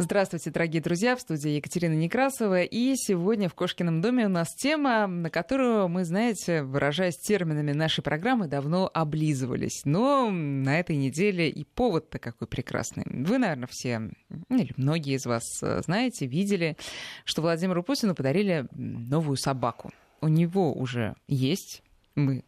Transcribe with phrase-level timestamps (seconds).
[0.00, 2.62] Здравствуйте, дорогие друзья, в студии Екатерина Некрасова.
[2.62, 8.02] И сегодня в Кошкином доме у нас тема, на которую мы, знаете, выражаясь терминами нашей
[8.02, 9.80] программы, давно облизывались.
[9.84, 13.02] Но на этой неделе и повод-то какой прекрасный.
[13.06, 14.12] Вы, наверное, все,
[14.50, 16.76] или многие из вас э, знаете, видели,
[17.24, 19.90] что Владимиру Путину подарили новую собаку.
[20.20, 21.82] У него уже есть
[22.18, 22.44] мы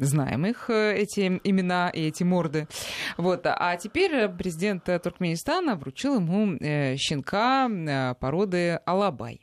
[0.00, 2.68] знаем их, э, эти имена и эти морды.
[3.16, 3.42] Вот.
[3.44, 9.40] А теперь президент Туркменистана вручил ему э, щенка э, породы Алабай.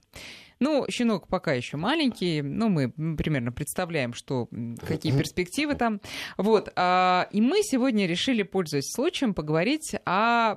[0.64, 4.48] Ну, щенок пока еще маленький, ну, мы примерно представляем, что,
[4.88, 6.00] какие перспективы там.
[6.38, 6.72] Вот.
[6.78, 10.56] А, и мы сегодня решили, пользуясь случаем, поговорить о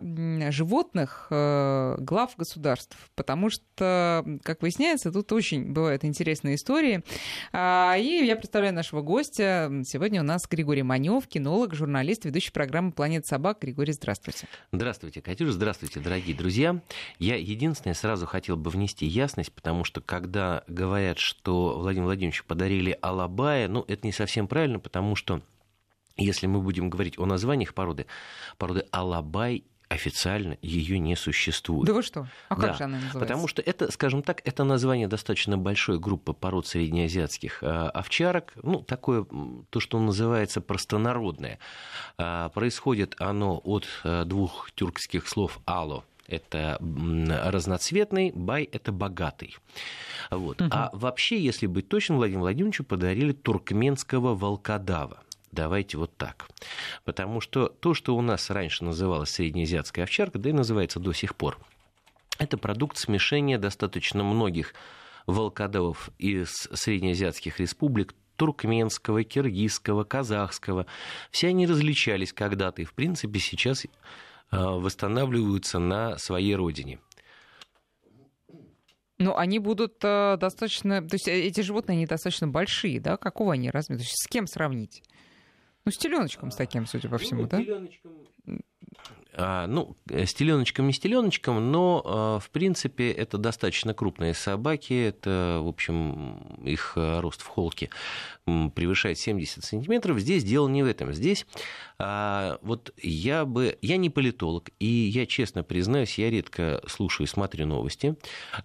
[0.53, 7.03] животных э, глав государств, потому что, как выясняется, тут очень бывают интересные истории.
[7.53, 9.73] А, и я представляю нашего гостя.
[9.85, 13.59] Сегодня у нас Григорий Манев, кинолог, журналист, ведущий программы «Планета собак».
[13.61, 14.47] Григорий, здравствуйте.
[14.71, 16.81] Здравствуйте, Катюша, здравствуйте, дорогие друзья.
[17.19, 22.45] Я единственное сразу хотел бы внести ясность, потому что что когда говорят, что Владимир Владимирович
[22.45, 25.41] подарили Алабая, ну, это не совсем правильно, потому что
[26.19, 28.05] если мы будем говорить о названиях породы,
[28.59, 31.87] породы Алабай официально ее не существует.
[31.87, 32.29] Да вы что?
[32.51, 33.19] А как да, же она называется?
[33.21, 38.53] Потому что это, скажем так, это название достаточно большой группы пород среднеазиатских э, овчарок.
[38.63, 39.25] Ну, такое,
[39.71, 41.59] то, что называется простонародное.
[42.19, 49.57] Э, происходит оно от э, двух тюркских слов «ало», это разноцветный, бай– это богатый.
[50.31, 50.61] Вот.
[50.61, 50.71] Угу.
[50.73, 55.23] А вообще, если быть точным, Владимиру Владимировичу подарили туркменского волкодава.
[55.53, 56.49] Давайте вот так.
[57.05, 61.35] Потому что то, что у нас раньше называлось среднеазиатская овчарка, да и называется до сих
[61.35, 61.59] пор,
[62.39, 64.75] это продукт смешения достаточно многих
[65.27, 70.87] волкодавов из среднеазиатских республик, туркменского, киргизского, казахского.
[71.31, 73.87] Все они различались когда-то, и, в принципе, сейчас
[74.51, 77.01] восстанавливаются на своей родине.
[79.19, 81.01] Ну, они будут э, достаточно...
[81.01, 83.17] То есть э, эти животные, они достаточно большие, да?
[83.17, 84.01] Какого они размера?
[84.01, 85.03] То есть с кем сравнить?
[85.85, 87.63] Ну, с теленочком с таким, судя по всему, ну, да?
[87.63, 88.13] Теленочком
[89.39, 94.95] ну, с теленочком, не с теленочком, но, а, в принципе, это достаточно крупные собаки.
[95.09, 97.91] Это, в общем, их а, рост в холке
[98.47, 100.21] превышает 70 сантиметров.
[100.21, 101.13] Здесь дело не в этом.
[101.13, 101.47] Здесь
[101.99, 103.77] вот я бы...
[103.83, 108.17] Я не политолог, и я честно признаюсь, я редко слушаю и смотрю новости,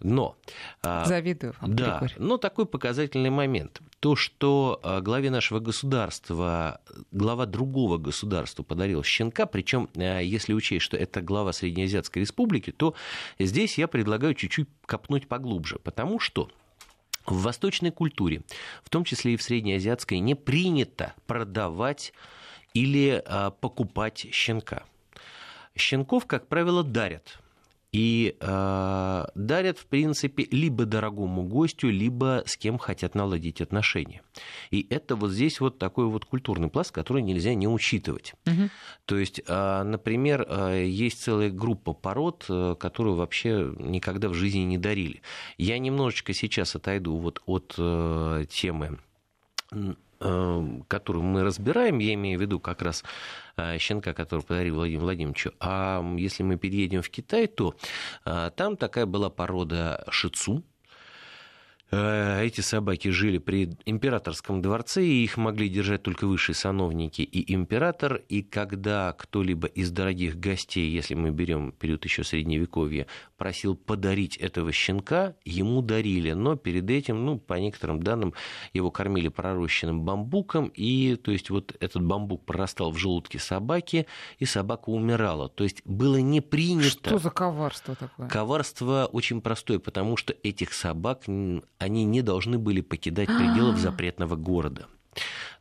[0.01, 0.37] но...
[0.83, 2.13] Завидую вам, Да, Григорий.
[2.17, 3.81] но такой показательный момент.
[4.01, 6.81] То, что главе нашего государства,
[7.11, 12.95] глава другого государства подарил щенка, причем, если учесть, что это глава Среднеазиатской республики, то
[13.39, 16.49] здесь я предлагаю чуть-чуть копнуть поглубже, потому что
[17.25, 18.41] в восточной культуре,
[18.83, 22.13] в том числе и в среднеазиатской, не принято продавать
[22.73, 24.83] или а, покупать щенка.
[25.75, 27.39] Щенков, как правило, дарят
[27.91, 34.21] и э, дарят, в принципе, либо дорогому гостю, либо с кем хотят наладить отношения.
[34.69, 38.33] И это вот здесь вот такой вот культурный пласт, который нельзя не учитывать.
[38.45, 38.69] Угу.
[39.05, 44.59] То есть, э, например, э, есть целая группа пород, э, которую вообще никогда в жизни
[44.59, 45.21] не дарили.
[45.57, 48.99] Я немножечко сейчас отойду вот от э, темы
[50.87, 53.03] которую мы разбираем, я имею в виду как раз
[53.57, 55.51] э, щенка, который подарил Владимиру Владимировичу.
[55.59, 57.75] А если мы переедем в Китай, то
[58.25, 60.63] э, там такая была порода шицу,
[61.91, 68.21] эти собаки жили при императорском дворце, и их могли держать только высшие сановники и император.
[68.29, 73.07] И когда кто-либо из дорогих гостей, если мы берем период еще средневековья,
[73.37, 76.31] просил подарить этого щенка, ему дарили.
[76.31, 78.33] Но перед этим, ну, по некоторым данным,
[78.71, 84.07] его кормили пророщенным бамбуком, и то есть вот этот бамбук прорастал в желудке собаки,
[84.39, 85.49] и собака умирала.
[85.49, 87.09] То есть было не принято...
[87.09, 88.29] Что за коварство такое?
[88.29, 91.23] Коварство очень простое, потому что этих собак
[91.81, 94.87] они не должны были покидать пределов запретного города.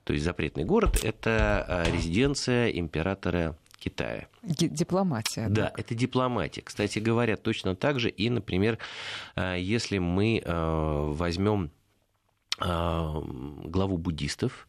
[0.05, 4.29] То есть запретный город– это а, резиденция императора Китая.
[4.43, 5.49] Дипломатия.
[5.49, 5.81] Да, так.
[5.81, 6.63] это дипломатия.
[6.63, 8.79] Кстати говоря, точно так же и, например,
[9.35, 11.71] а, если мы а, возьмем
[12.59, 14.69] главу буддистов,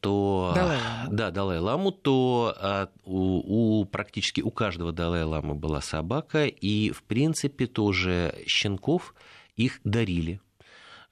[0.00, 0.78] то Далай
[1.10, 8.34] да, Далай-ламу, то у, у практически у каждого Далай-ламы была собака, и в принципе тоже
[8.46, 9.14] щенков
[9.56, 10.40] их дарили.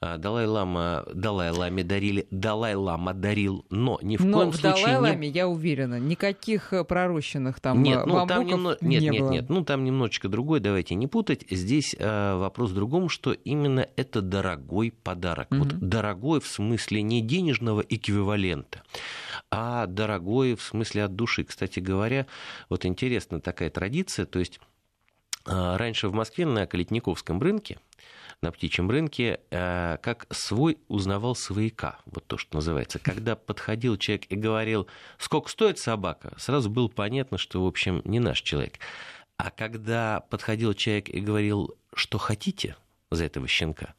[0.02, 4.86] А, Далай-лама, Далай-ламе дарили, Далай-лама дарил, но ни в но коем в случае...
[4.86, 5.34] Далай-ламе, не...
[5.34, 8.78] я уверена, никаких э, пророщенных там нет, ну, там немно...
[8.80, 9.30] нет, нет, было.
[9.30, 11.44] нет, ну там немножечко другое, давайте не путать.
[11.50, 15.48] Здесь э, вопрос в другом, что именно это дорогой подарок.
[15.50, 15.58] Mm-hmm.
[15.58, 18.82] Вот дорогой в смысле не денежного эквивалента,
[19.50, 21.44] а дорогой в смысле от души.
[21.44, 22.26] Кстати говоря,
[22.70, 24.60] вот интересна такая традиция, то есть
[25.44, 27.76] а, раньше в Москве на Калитниковском рынке
[28.42, 32.98] на птичьем рынке, э, как свой узнавал свояка, вот то, что называется.
[32.98, 34.86] Когда подходил человек и говорил,
[35.18, 38.78] сколько стоит собака, сразу было понятно, что, в общем, не наш человек.
[39.36, 42.76] А когда подходил человек и говорил, что хотите
[43.10, 43.94] за этого щенка,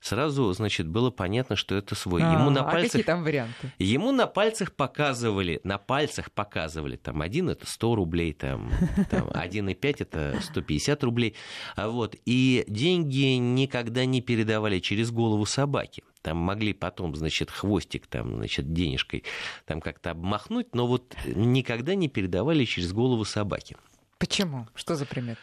[0.00, 2.22] сразу, значит, было понятно, что это свой.
[2.22, 3.72] А, ему на пальцах, а какие там варианты?
[3.78, 8.72] Ему на пальцах показывали, на пальцах показывали, там, один это 100 рублей, там,
[9.10, 11.36] там 1,5 это 150 рублей,
[11.76, 16.02] а вот, и деньги никогда не передавали через голову собаки.
[16.22, 19.24] Там могли потом, значит, хвостик, там, значит, денежкой
[19.64, 23.76] там как-то обмахнуть, но вот никогда не передавали через голову собаки.
[24.18, 24.68] Почему?
[24.74, 25.40] Что за приметы?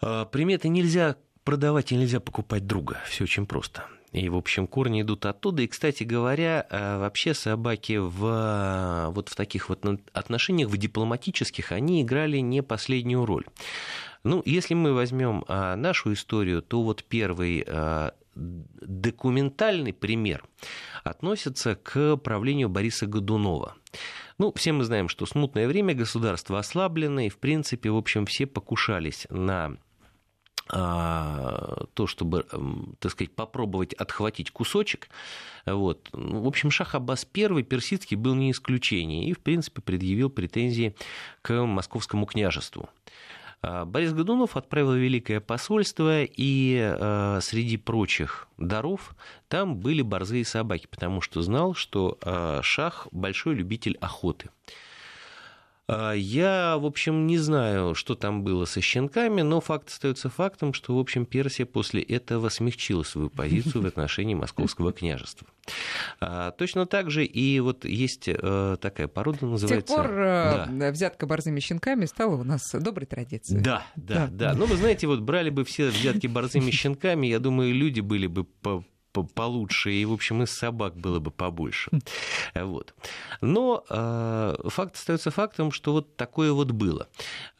[0.00, 1.16] А, приметы нельзя
[1.48, 2.98] продавать нельзя покупать друга.
[3.06, 3.86] Все очень просто.
[4.12, 5.62] И, в общем, корни идут оттуда.
[5.62, 12.02] И, кстати говоря, э, вообще собаки в, вот в таких вот отношениях, в дипломатических, они
[12.02, 13.46] играли не последнюю роль.
[14.24, 20.44] Ну, если мы возьмем а, нашу историю, то вот первый а, документальный пример
[21.02, 23.74] относится к правлению Бориса Годунова.
[24.36, 28.46] Ну, все мы знаем, что смутное время, государство ослаблено, и, в принципе, в общем, все
[28.46, 29.78] покушались на
[30.68, 32.44] то, чтобы,
[32.98, 35.08] так сказать, попробовать отхватить кусочек.
[35.66, 36.08] Вот.
[36.12, 40.94] В общем, Шах Аббас I, персидский, был не исключение и, в принципе, предъявил претензии
[41.42, 42.88] к московскому княжеству.
[43.60, 49.14] А, Борис Годунов отправил великое посольство, и э, среди прочих даров
[49.48, 54.50] там были борзые собаки, потому что знал, что э, Шах большой любитель охоты.
[55.88, 60.74] А, я, в общем, не знаю, что там было со щенками, но факт остается фактом,
[60.74, 65.48] что, в общем, Персия после этого смягчила свою позицию в отношении московского княжества.
[66.20, 69.92] А, точно так же и вот есть э, такая порода, называется...
[69.92, 70.90] С тех пор э, да.
[70.90, 73.62] взятка борзыми щенками стала у нас доброй традицией.
[73.62, 74.52] Да, да, да.
[74.52, 74.54] да.
[74.54, 78.44] Ну, вы знаете, вот брали бы все взятки борзыми щенками, я думаю, люди были бы
[78.44, 78.84] по
[79.24, 81.90] получше, и, в общем, из собак было бы побольше.
[82.54, 82.94] Вот.
[83.40, 87.08] Но э, факт остается фактом, что вот такое вот было.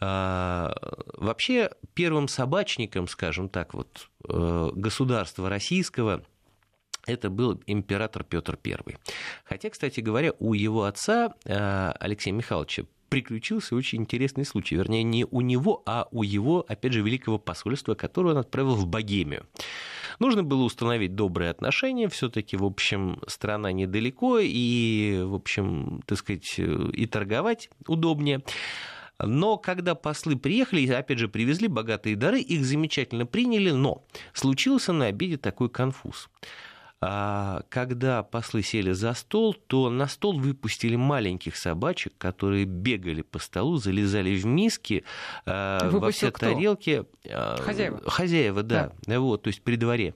[0.01, 0.71] Э,
[1.15, 6.23] вообще, первым собачником, скажем так, вот, э, государства российского
[7.07, 8.97] это был император Петр I.
[9.45, 14.77] Хотя, кстати говоря, у его отца э, Алексея Михайловича приключился очень интересный случай.
[14.77, 18.87] Вернее, не у него, а у его, опять же, великого посольства, которое он отправил в
[18.87, 19.47] Богемию.
[20.19, 26.59] Нужно было установить добрые отношения, все-таки, в общем, страна недалеко, и, в общем, так сказать,
[26.59, 28.43] и торговать удобнее.
[29.21, 35.07] Но когда послы приехали, опять же, привезли богатые дары, их замечательно приняли, но случился на
[35.07, 36.29] обеде такой конфуз.
[37.01, 43.39] А когда послы сели за стол, то на стол выпустили маленьких собачек, которые бегали по
[43.39, 45.05] столу, залезали в миски,
[45.47, 46.47] а, Выпустил во все кто?
[46.47, 47.05] тарелки.
[47.31, 48.03] А, хозяева.
[48.05, 48.93] Хозяева, да.
[49.07, 49.21] да.
[49.21, 50.15] Вот, то есть при дворе.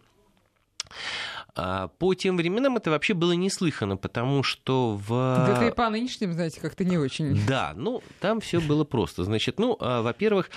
[1.54, 5.08] А по тем временам это вообще было неслыхано, потому что в...
[5.08, 7.38] Да и по нынешним, знаете, как-то не очень.
[7.46, 9.24] Да, ну, там все было просто.
[9.24, 10.50] Значит, ну, а, во-первых,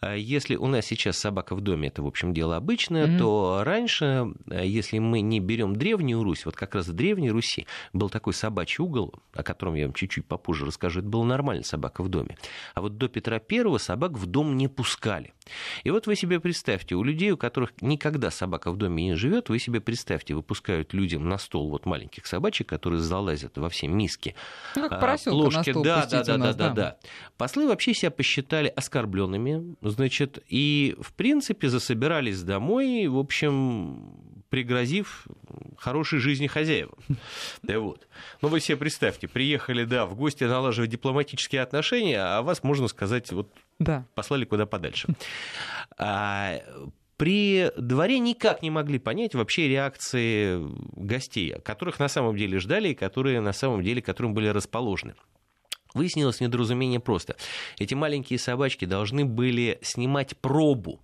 [0.00, 3.18] а, если у нас сейчас собака в доме, это, в общем, дело обычное, mm-hmm.
[3.18, 8.10] то раньше, если мы не берем Древнюю Русь, вот как раз в Древней Руси был
[8.10, 12.08] такой собачий угол, о котором я вам чуть-чуть попозже расскажу, это была нормальная собака в
[12.08, 12.36] доме.
[12.74, 15.32] А вот до Петра Первого собак в дом не пускали.
[15.84, 19.48] И вот вы себе представьте, у людей, у которых никогда собака в доме не живет,
[19.48, 24.34] вы себе представьте, выпускают людям на стол вот маленьких собачек, которые залазят во все миски.
[24.74, 25.56] Ну, как а, ложки.
[25.56, 26.96] на стол да, да, да, да, да, да.
[27.36, 35.26] Послы вообще себя посчитали оскорбленными, значит, и, в принципе, засобирались домой, в общем, пригрозив
[35.78, 36.98] хорошей жизни хозяевам.
[37.62, 38.06] Да вот.
[38.42, 43.30] Ну, вы себе представьте, приехали, да, в гости налаживать дипломатические отношения, а вас, можно сказать,
[43.32, 44.04] вот да.
[44.14, 45.08] послали куда подальше.
[45.96, 46.60] А,
[47.20, 50.58] при дворе никак не могли понять вообще реакции
[50.96, 55.12] гостей, которых на самом деле ждали и которые на самом деле, которым были расположены.
[55.92, 57.36] Выяснилось недоразумение просто.
[57.78, 61.02] Эти маленькие собачки должны были снимать пробу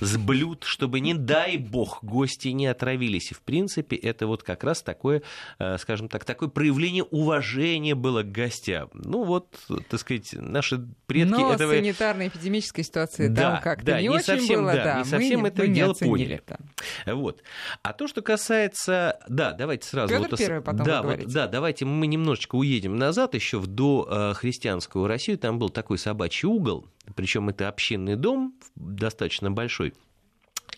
[0.00, 3.30] с блюд, чтобы, не дай бог, гости не отравились.
[3.30, 5.22] И, в принципе, это вот как раз такое,
[5.58, 8.90] э, скажем так, такое проявление уважения было к гостям.
[8.94, 9.56] Ну, вот,
[9.88, 11.72] так сказать, наши предки Но этого...
[11.72, 14.74] санитарной эпидемической ситуации да, там как-то да, не, не очень совсем, было.
[14.74, 16.42] Да, да, не совсем мы, это мы дело оценили, поняли.
[16.46, 17.14] Да.
[17.14, 17.42] Вот.
[17.82, 19.18] А то, что касается...
[19.28, 20.12] Да, давайте сразу...
[20.12, 25.06] Петр вот, Первый потом да, вот, да, давайте мы немножечко уедем назад, еще в дохристианскую
[25.06, 25.38] Россию.
[25.38, 29.94] Там был такой собачий угол, причем это общинный дом, достаточно большой.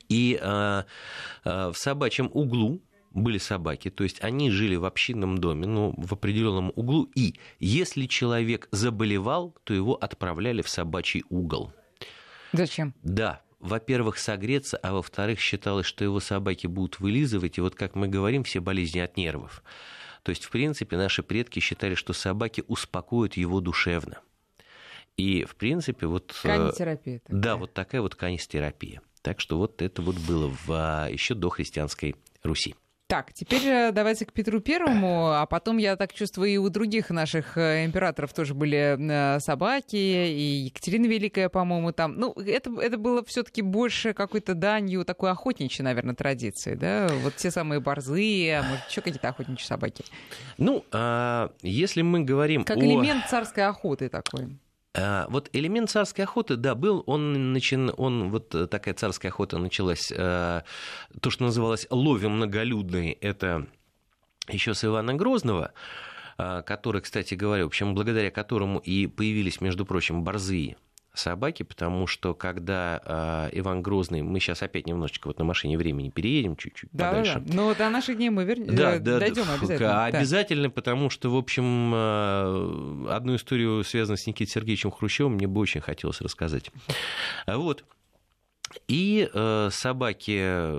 [0.09, 0.83] И э,
[1.45, 2.83] э, в собачьем углу
[3.13, 8.07] были собаки, то есть они жили в общинном доме, ну, в определенном углу, и если
[8.07, 11.73] человек заболевал, то его отправляли в собачий угол.
[12.53, 12.95] Зачем?
[13.03, 18.09] Да, во-первых, согреться, а во-вторых, считалось, что его собаки будут вылизывать, и вот, как мы
[18.09, 19.63] говорим, все болезни от нервов.
[20.23, 24.21] То есть, в принципе, наши предки считали, что собаки успокоят его душевно.
[25.19, 26.35] И, в принципе, вот...
[26.45, 27.19] Э, канистерапия.
[27.19, 27.41] Такая.
[27.41, 29.03] Да, вот такая вот канистерапия.
[29.21, 32.77] Так что вот это вот было в, а, еще до христианской Руси.
[33.09, 37.11] Так, теперь э, давайте к Петру Первому, а потом, я так чувствую, и у других
[37.11, 42.15] наших э, императоров тоже были собаки, и Екатерина Великая, по-моему, там.
[42.17, 47.09] Ну, это, это было все таки больше какой-то данью такой охотничьей, наверное, традиции, да?
[47.25, 50.05] Вот те самые борзые, а может, еще какие-то охотничьи собаки.
[50.59, 52.81] Ну, а, если мы говорим Как о...
[52.81, 54.59] элемент царской охоты такой.
[54.99, 60.13] А, вот элемент царской охоты, да, был, он, начин, он вот такая царская охота началась,
[60.17, 60.65] а,
[61.21, 63.67] то, что называлось ловим многолюдный, это
[64.49, 65.73] еще с Ивана Грозного,
[66.37, 70.77] а, который, кстати говоря, в общем, благодаря которому и появились, между прочим, борзые
[71.19, 76.11] собаки, потому что когда э, Иван Грозный, мы сейчас опять немножечко вот на машине времени
[76.11, 77.43] переедем чуть-чуть да, подальше.
[77.45, 78.59] Да, но до наших дней мы вер...
[78.59, 80.05] да, э, да, дойдем обязательно.
[80.05, 80.71] Обязательно, да.
[80.71, 85.81] потому что, в общем, э, одну историю, связанную с Никитой Сергеевичем Хрущевым, мне бы очень
[85.81, 86.71] хотелось рассказать.
[87.47, 87.85] Вот.
[88.87, 90.71] И э, собаки,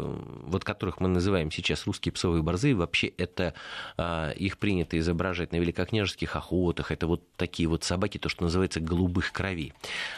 [0.47, 3.53] вот которых мы называем сейчас русские псовые борзы, вообще это
[3.97, 6.91] э, их принято изображать на великокняжеских охотах.
[6.91, 9.73] Это вот такие вот собаки, то, что называется голубых кровей.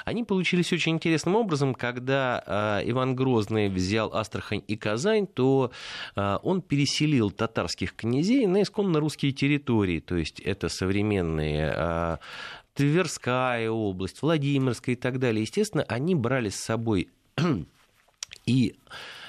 [0.05, 1.73] Они получились очень интересным образом.
[1.73, 2.43] Когда
[2.81, 5.71] э, Иван Грозный взял Астрахань и Казань, то
[6.15, 9.99] э, он переселил татарских князей на исконно русские территории.
[9.99, 12.17] То есть это современные э,
[12.73, 15.41] Тверская область, Владимирская и так далее.
[15.41, 17.09] Естественно, они брали с собой
[18.45, 18.75] и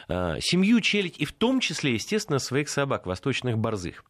[0.08, 4.04] э, семью челядь, и в том числе, естественно, своих собак, восточных борзых.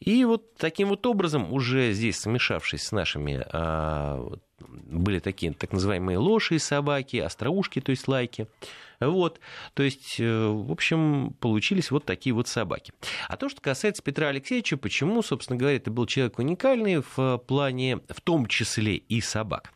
[0.00, 6.18] И вот таким вот образом, уже здесь смешавшись с нашими, э, были такие так называемые
[6.18, 8.46] лошади собаки, остроушки, то есть лайки.
[9.00, 9.40] Вот,
[9.74, 12.92] то есть, э, в общем, получились вот такие вот собаки.
[13.28, 17.98] А то, что касается Петра Алексеевича, почему, собственно говоря, это был человек уникальный в плане,
[18.08, 19.72] в том числе и собак.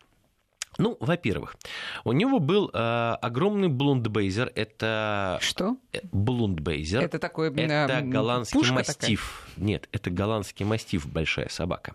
[0.79, 1.57] Ну, во-первых,
[2.05, 2.79] у него был э,
[3.21, 4.53] огромный блундбейзер.
[4.55, 5.39] Это...
[5.41, 5.77] Что?
[5.93, 7.03] Э, блундбейзер.
[7.03, 7.53] Это такой...
[7.55, 9.47] Это голландский мастиф.
[9.51, 9.67] Такая?
[9.67, 11.95] Нет, это голландский мастиф, большая собака.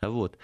[0.00, 0.36] Вот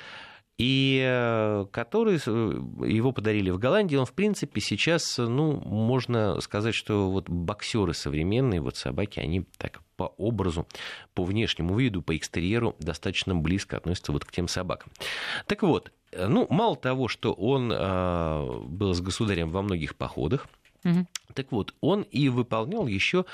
[0.59, 6.75] и э, который э, его подарили в Голландии, он, в принципе, сейчас, ну, можно сказать,
[6.75, 10.67] что вот боксеры современные, вот собаки, они так по образу,
[11.15, 14.91] по внешнему виду, по экстерьеру достаточно близко относятся вот к тем собакам.
[15.47, 20.47] Так вот, ну, мало того, что он э, был с государем во многих походах,
[20.85, 21.07] угу.
[21.35, 23.25] так вот, он и выполнял еще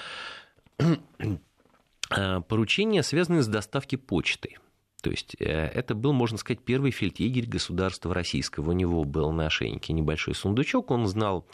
[2.49, 4.59] поручения, связанные с доставкой почты.
[5.05, 8.71] То есть э, это был, можно сказать, первый фельдъегерь государства российского.
[8.71, 11.47] У него был на ошейнике небольшой сундучок, он знал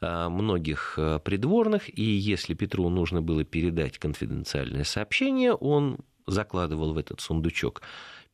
[0.00, 6.98] э, многих э, придворных, и если Петру нужно было передать конфиденциальное сообщение, он закладывал в
[6.98, 7.82] этот сундучок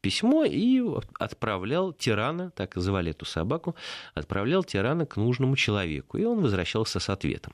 [0.00, 0.82] письмо и
[1.18, 3.74] отправлял тирана, так звали эту собаку,
[4.14, 7.52] отправлял тирана к нужному человеку, и он возвращался с ответом.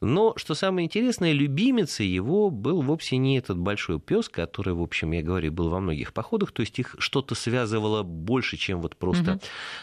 [0.00, 5.12] Но, что самое интересное, любимицей его был вовсе не этот большой пес, который, в общем,
[5.12, 9.32] я говорю, был во многих походах, то есть их что-то связывало больше, чем вот просто,
[9.32, 9.40] угу.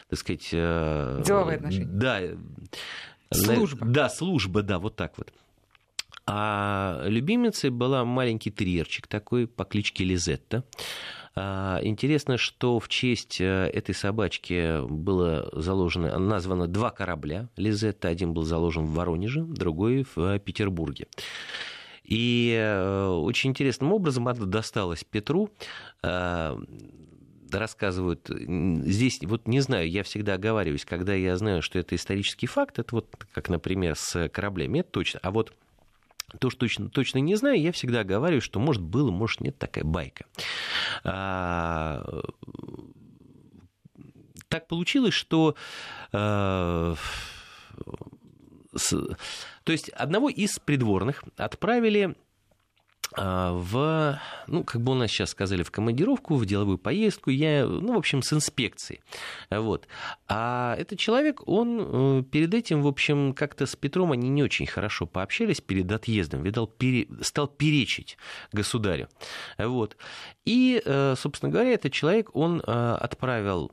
[0.09, 0.49] так сказать...
[0.51, 1.85] Э, Деловые отношения.
[1.85, 2.21] Да.
[3.31, 3.85] Служба.
[3.85, 5.31] Да, служба, да, вот так вот.
[6.25, 10.63] А любимицей была маленький терьерчик такой по кличке Лизетта.
[11.35, 18.07] А, интересно, что в честь э, этой собачки было заложено, названо два корабля Лизетта.
[18.07, 21.07] Один был заложен в Воронеже, другой в Петербурге.
[22.03, 25.49] И э, очень интересным образом она досталась Петру
[27.51, 32.79] рассказывают, здесь, вот не знаю, я всегда оговариваюсь, когда я знаю, что это исторический факт,
[32.79, 35.19] это вот как, например, с кораблями, это точно.
[35.21, 35.53] А вот
[36.39, 39.83] то, что точно, точно не знаю, я всегда говорю, что может было, может нет такая
[39.83, 40.25] байка.
[41.03, 42.21] А,
[44.47, 45.55] так получилось, что
[46.11, 46.95] а,
[48.75, 48.89] с,
[49.63, 52.15] то есть одного из придворных отправили
[53.15, 57.93] в, ну, как бы у нас сейчас сказали, в командировку, в деловую поездку, я, ну,
[57.93, 59.01] в общем, с инспекцией.
[59.49, 59.87] Вот.
[60.27, 64.65] А этот человек, он э, перед этим, в общем, как-то с Петром они не очень
[64.65, 68.17] хорошо пообщались перед отъездом, видал, пере, стал перечить
[68.51, 69.09] государю.
[69.57, 69.97] Вот.
[70.45, 73.71] И, э, собственно говоря, этот человек, он э, отправил,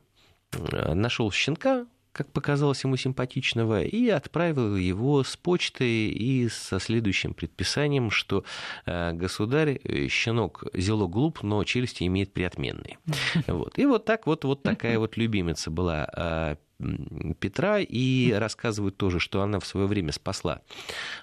[0.51, 8.11] нашел щенка, как показалось ему симпатичного, и отправил его с почты и со следующим предписанием,
[8.11, 8.43] что
[8.85, 12.97] э, государь, э, щенок зело глуп, но челюсти имеет приотменные.
[13.47, 13.77] Вот.
[13.77, 16.55] И вот так вот, вот такая вот любимица была э,
[17.39, 20.61] Петра, и рассказывают тоже, что она в свое время спасла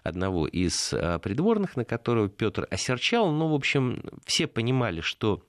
[0.05, 3.33] одного из придворных, на которого Петр осерчал.
[3.33, 5.43] Ну, в общем, все понимали, что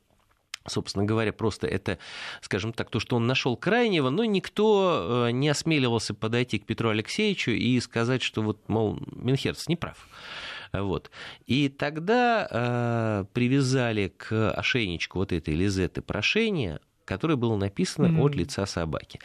[0.67, 1.97] собственно говоря, просто это,
[2.41, 6.89] скажем так, то, что он нашел крайнего, но никто э, не осмеливался подойти к Петру
[6.89, 10.07] Алексеевичу и сказать, что вот, мол, Минхерц не прав.
[10.71, 11.09] Вот.
[11.45, 18.25] И тогда э, привязали к ошейничку вот этой Лизеты прошение, которое было написано mm-hmm.
[18.25, 19.19] от лица собаки.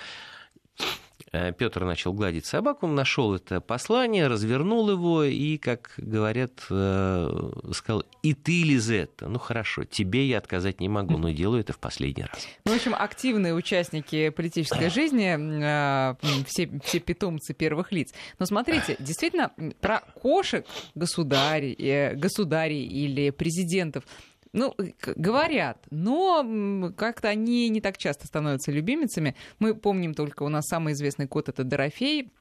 [1.34, 7.50] Э, Петр начал гладить собаку, он нашел это послание, развернул его и, как говорят, э,
[7.72, 11.80] сказал, и ты, Лизетта, ну хорошо, тебе я отказать не могу, но делаю это в
[11.80, 12.46] последний раз.
[12.64, 16.14] Ну, в общем, активные участники политической жизни, э,
[16.46, 18.14] все, все питомцы первых лиц.
[18.38, 19.50] Но смотрите, действительно,
[19.80, 20.64] про кошек
[20.94, 24.04] государей, государей или президентов
[24.54, 24.72] ну,
[25.16, 29.34] говорят, но как-то они не так часто становятся любимицами.
[29.58, 32.32] Мы помним только у нас самый известный кот это Дорофей,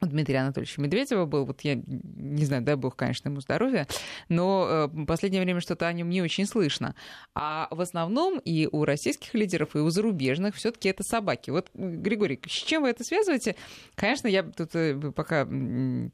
[0.00, 3.86] Дмитрия Анатольевича Медведева был, вот я не знаю, дай бог, конечно, ему здоровья,
[4.28, 6.94] но э, в последнее время что-то о нем не очень слышно.
[7.34, 11.50] А в основном и у российских лидеров, и у зарубежных все таки это собаки.
[11.50, 13.56] Вот, Григорий, с чем вы это связываете?
[13.94, 15.46] Конечно, я тут э, пока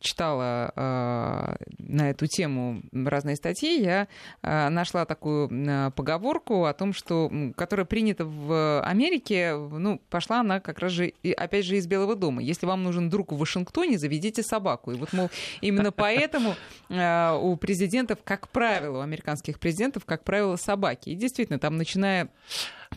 [0.00, 4.06] читала э, на эту тему разные статьи, я
[4.42, 5.48] нашла такую
[5.92, 11.64] поговорку о том, что, которая принята в Америке, ну, пошла она как раз же, опять
[11.64, 12.42] же, из Белого дома.
[12.42, 14.92] Если вам нужен друг в Вашингтоне, Вашингтоне заведите собаку.
[14.92, 16.54] И вот, мол, именно поэтому
[16.88, 21.10] э, у президентов, как правило, у американских президентов, как правило, собаки.
[21.10, 22.28] И действительно, там, начиная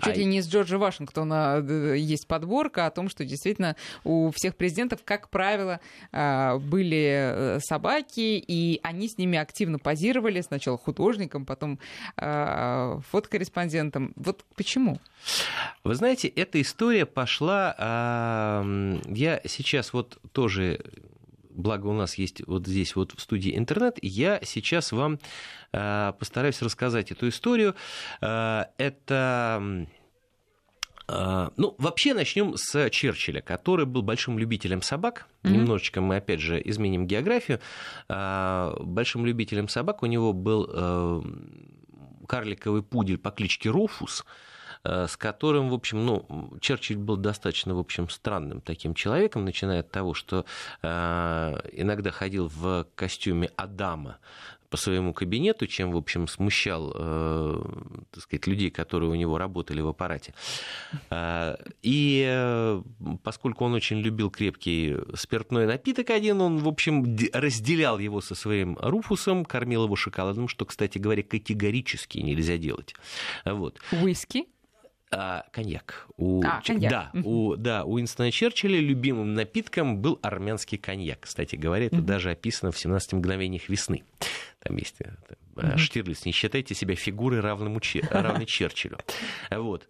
[0.03, 4.55] Чуть ли не из Джорджа Вашингтона э, есть подборка о том, что действительно у всех
[4.55, 5.79] президентов, как правило,
[6.11, 11.79] э, были собаки, и они с ними активно позировали, сначала художником, потом
[12.15, 14.13] фотокорреспондентом.
[14.15, 14.99] Вот почему?
[15.83, 17.75] Вы знаете, эта история пошла...
[19.07, 20.79] Я сейчас вот тоже
[21.55, 25.19] благо у нас есть вот здесь вот в студии интернет, я сейчас вам
[25.71, 27.75] э, постараюсь рассказать эту историю.
[28.21, 29.87] Э, это...
[31.07, 35.27] Э, ну, вообще начнем с Черчилля, который был большим любителем собак.
[35.43, 35.51] Mm-hmm.
[35.51, 37.59] Немножечко мы, опять же, изменим географию.
[38.07, 41.23] Большим любителем собак у него был
[42.27, 44.25] карликовый пудель по кличке Руфус.
[44.85, 49.91] С которым, в общем, ну, Черчилль был достаточно, в общем, странным таким человеком, начиная от
[49.91, 50.45] того, что
[50.81, 50.87] э,
[51.73, 54.17] иногда ходил в костюме Адама
[54.69, 57.63] по своему кабинету, чем, в общем, смущал, э,
[58.11, 60.33] так сказать, людей, которые у него работали в аппарате.
[61.09, 62.81] Э, и э,
[63.23, 68.77] поскольку он очень любил крепкий спиртной напиток один, он, в общем, разделял его со своим
[68.81, 72.95] Руфусом, кормил его шоколадом, что, кстати говоря, категорически нельзя делать.
[73.45, 73.79] Вот.
[73.91, 74.45] Уиски?
[75.11, 76.07] А, коньяк.
[76.17, 76.91] У, а, коньяк.
[76.91, 81.19] Да, у, да, у Уинстона Черчилля любимым напитком был армянский коньяк.
[81.21, 84.03] Кстати говоря, это даже описано в «17 мгновениях весны».
[84.59, 88.97] Там есть mm Штирлиц, не считайте себя фигурой равным, равной Черчиллю.
[89.51, 89.87] Вот.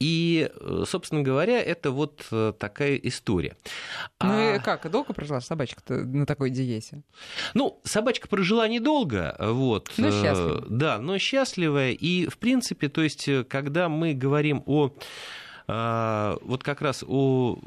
[0.00, 3.56] А, и, э, собственно говоря, это вот э, такая история.
[4.20, 4.56] Ну а...
[4.56, 7.02] и как, долго прожила собачка на такой диете?
[7.54, 9.90] Ну, собачка прожила недолго, вот.
[9.96, 10.62] Но счастливая.
[10.68, 11.92] Да, но счастливая.
[11.92, 14.94] И, в принципе, то есть, когда мы говорим о
[15.70, 17.58] вот как раз о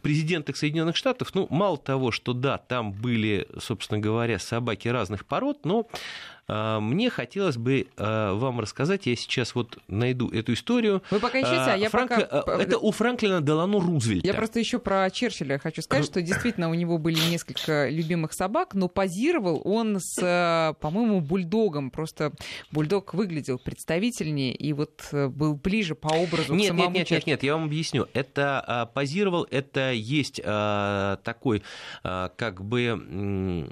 [0.00, 5.64] президентах Соединенных Штатов, ну, мало того, что да, там были, собственно говоря, собаки разных пород,
[5.64, 5.98] но а,
[6.48, 11.02] мне хотелось бы а, вам рассказать, я сейчас вот найду эту историю.
[11.10, 12.10] Вы пока ищите, а я Франк...
[12.10, 12.62] пока...
[12.62, 14.26] Это у Франклина Делано Рузвельта.
[14.26, 18.74] Я просто еще про Черчилля хочу сказать, что действительно у него были несколько любимых собак,
[18.74, 21.90] но позировал он с, по-моему, бульдогом.
[21.90, 22.32] Просто
[22.70, 27.26] бульдог выглядел представительнее и вот был ближе по образу нет, к самому Нет, нет, нет,
[27.26, 28.06] нет, я вам объясню.
[28.12, 31.62] Это позировал, это есть такой,
[32.02, 33.66] как бы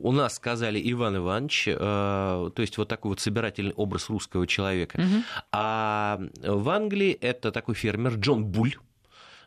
[0.00, 4.98] у нас сказали Иван Иванович, то есть вот такой вот собирательный образ русского человека.
[4.98, 5.22] Угу.
[5.52, 8.76] А в Англии это такой фермер Джон Буль.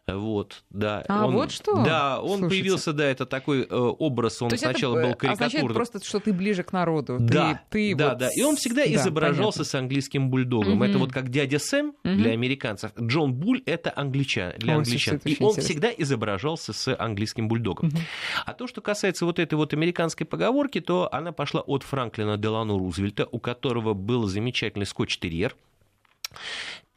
[0.08, 1.04] Вот, да.
[1.08, 1.84] А он, вот что?
[1.84, 2.50] Да, он Слушайте.
[2.50, 5.74] появился, да, это такой э, образ, он сначала это, был карикатурным.
[5.74, 7.18] просто, что ты ближе к народу.
[7.20, 8.18] Да, ты, ты да, вот...
[8.18, 8.30] да.
[8.30, 9.64] И он всегда да, изображался понятно.
[9.66, 10.78] с английским бульдогом.
[10.78, 10.84] Угу.
[10.84, 11.96] Это вот как дядя Сэм угу.
[12.04, 12.92] для американцев.
[13.00, 15.22] Джон Буль— это англичан, для Ой, англичан.
[15.24, 15.62] И он интересно.
[15.62, 17.90] всегда изображался с английским бульдогом.
[17.90, 17.98] Угу.
[18.46, 22.78] А то, что касается вот этой вот американской поговорки, то она пошла от Франклина Делану
[22.78, 25.56] Рузвельта, у которого был замечательный скотч-терьер,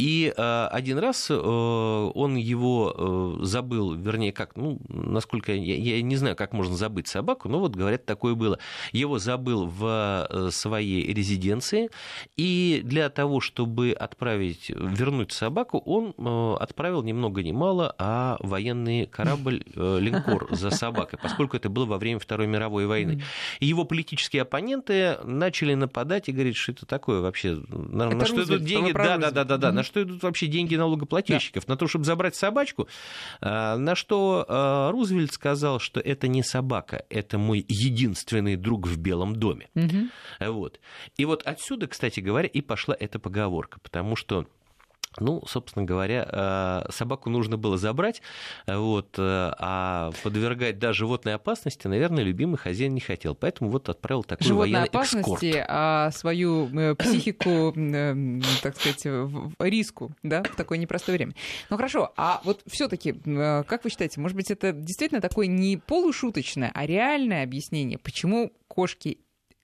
[0.02, 6.02] И э, один раз э, он его э, забыл, вернее, как, ну, насколько я, я
[6.02, 8.58] не знаю, как можно забыть собаку, но вот говорят, такое было.
[8.90, 11.88] Его забыл в своей резиденции,
[12.36, 16.14] и для того, чтобы отправить, вернуть собаку, он
[16.60, 21.98] отправил ни много ни мало, а военный корабль линкор за собакой, поскольку это было во
[21.98, 23.22] время Второй мировой войны.
[23.60, 28.24] И его политические оппоненты начали нападать и говорить, что это такое вообще, на, Это на
[28.24, 31.68] что Рузвельт, идут деньги, да, да, да, да, да, на что идут вообще деньги налогоплательщиков,
[31.68, 32.88] на то, чтобы забрать собачку,
[33.40, 38.98] А, на что а, Рузвельт сказал, что это не собака, это мой единственный друг в
[38.98, 39.68] Белом доме.
[39.74, 40.10] Мгм.
[40.40, 40.80] Вот.
[41.18, 44.46] И вот отсюда, кстати говоря, и пошла эта поговорка, потому что
[45.20, 48.22] ну, собственно говоря, э, собаку нужно было забрать,
[48.66, 49.22] э, вот, э,
[49.58, 53.34] а подвергать да, животной опасности, наверное, любимый хозяин не хотел.
[53.34, 55.66] Поэтому вот отправил такой животной военный опасности, экскорт.
[55.68, 57.72] а свою психику,
[58.62, 61.34] так сказать, в риску, да, в такое непростое время.
[61.70, 66.70] Ну хорошо, а вот все-таки, как вы считаете, может быть, это действительно такое не полушуточное,
[66.74, 69.18] а реальное объяснение, почему кошки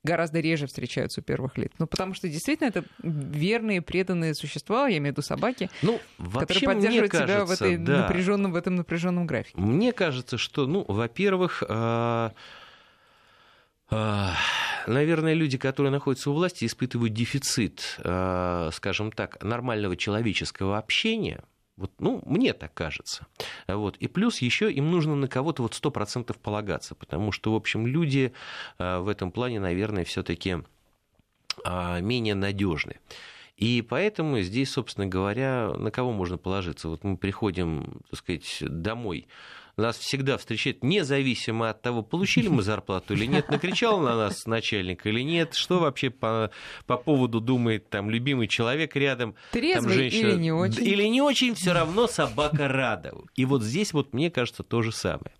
[0.08, 1.70] гораздо реже встречаются у первых лиц.
[1.78, 6.62] Ну, потому что действительно это верные, преданные существа, я имею в виду собаки, Ну, которые
[6.62, 8.02] поддерживают тебя в, кажется, этой да.
[8.02, 9.60] напряженном, в этом напряженном графике.
[9.60, 11.62] Мне кажется, что, ну, во-первых,
[13.90, 14.34] а,
[14.86, 21.42] наверное, люди, которые находятся у власти, испытывают дефицит, а, скажем так, нормального человеческого общения.
[21.78, 23.26] Вот, ну, мне так кажется.
[23.68, 23.96] Вот.
[23.98, 28.32] И плюс еще им нужно на кого-то вот 100% полагаться, потому что, в общем, люди
[28.78, 30.58] а, в этом плане, наверное, все-таки
[31.64, 33.00] менее надежны.
[33.56, 36.88] И поэтому здесь, собственно говоря, на кого можно положиться?
[36.88, 39.26] Вот мы приходим, так сказать, домой,
[39.78, 45.06] нас всегда встречают, независимо от того, получили мы зарплату или нет, накричал на нас начальник
[45.06, 46.50] или нет, что вообще по,
[46.86, 50.28] по поводу думает там любимый человек рядом, там Трезвый женщина.
[50.28, 50.84] или не очень?
[50.84, 53.14] Или не очень, все равно собака рада.
[53.36, 55.32] И вот здесь вот, мне кажется, то же самое.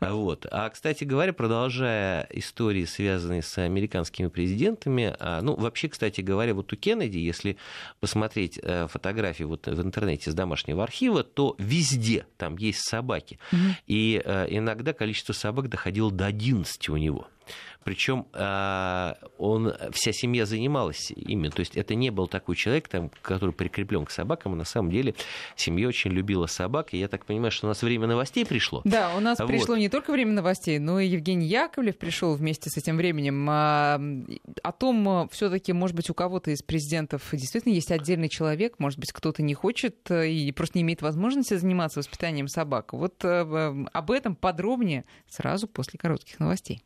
[0.00, 0.46] Вот.
[0.50, 6.72] А, кстати говоря, продолжая истории, связанные с американскими президентами, а, ну, вообще, кстати говоря, вот
[6.72, 7.56] у Кеннеди, если
[8.00, 13.38] посмотреть э, фотографии вот в интернете с домашнего архива, то везде там есть собаки.
[13.86, 17.28] И э, иногда количество собак доходило до 11 у него.
[17.86, 18.26] Причем
[19.38, 21.50] он, вся семья занималась ими.
[21.50, 24.54] То есть это не был такой человек, там, который прикреплен к собакам.
[24.54, 25.14] А на самом деле
[25.54, 26.94] семья очень любила собак.
[26.94, 28.82] И я так понимаю, что у нас время новостей пришло.
[28.84, 29.46] Да, у нас Вот.
[29.46, 33.46] пришло не только время новостей, но и Евгений Яковлев пришел вместе с этим временем.
[33.48, 34.00] А,
[34.64, 39.12] О том, все-таки, может быть, у кого-то из президентов действительно есть отдельный человек, может быть,
[39.12, 42.92] кто-то не хочет э, и просто не имеет возможности заниматься воспитанием собак.
[42.92, 46.82] Вот э, об этом подробнее сразу после коротких новостей.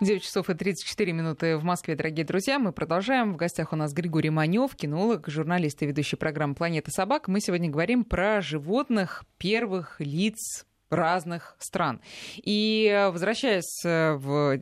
[0.00, 2.58] 9 часов и 34 минуты в Москве, дорогие друзья.
[2.58, 3.32] Мы продолжаем.
[3.32, 7.28] В гостях у нас Григорий Манев, кинолог, журналист и ведущий программы «Планета собак».
[7.28, 12.00] Мы сегодня говорим про животных первых лиц разных стран.
[12.36, 14.60] И э, возвращаясь э, в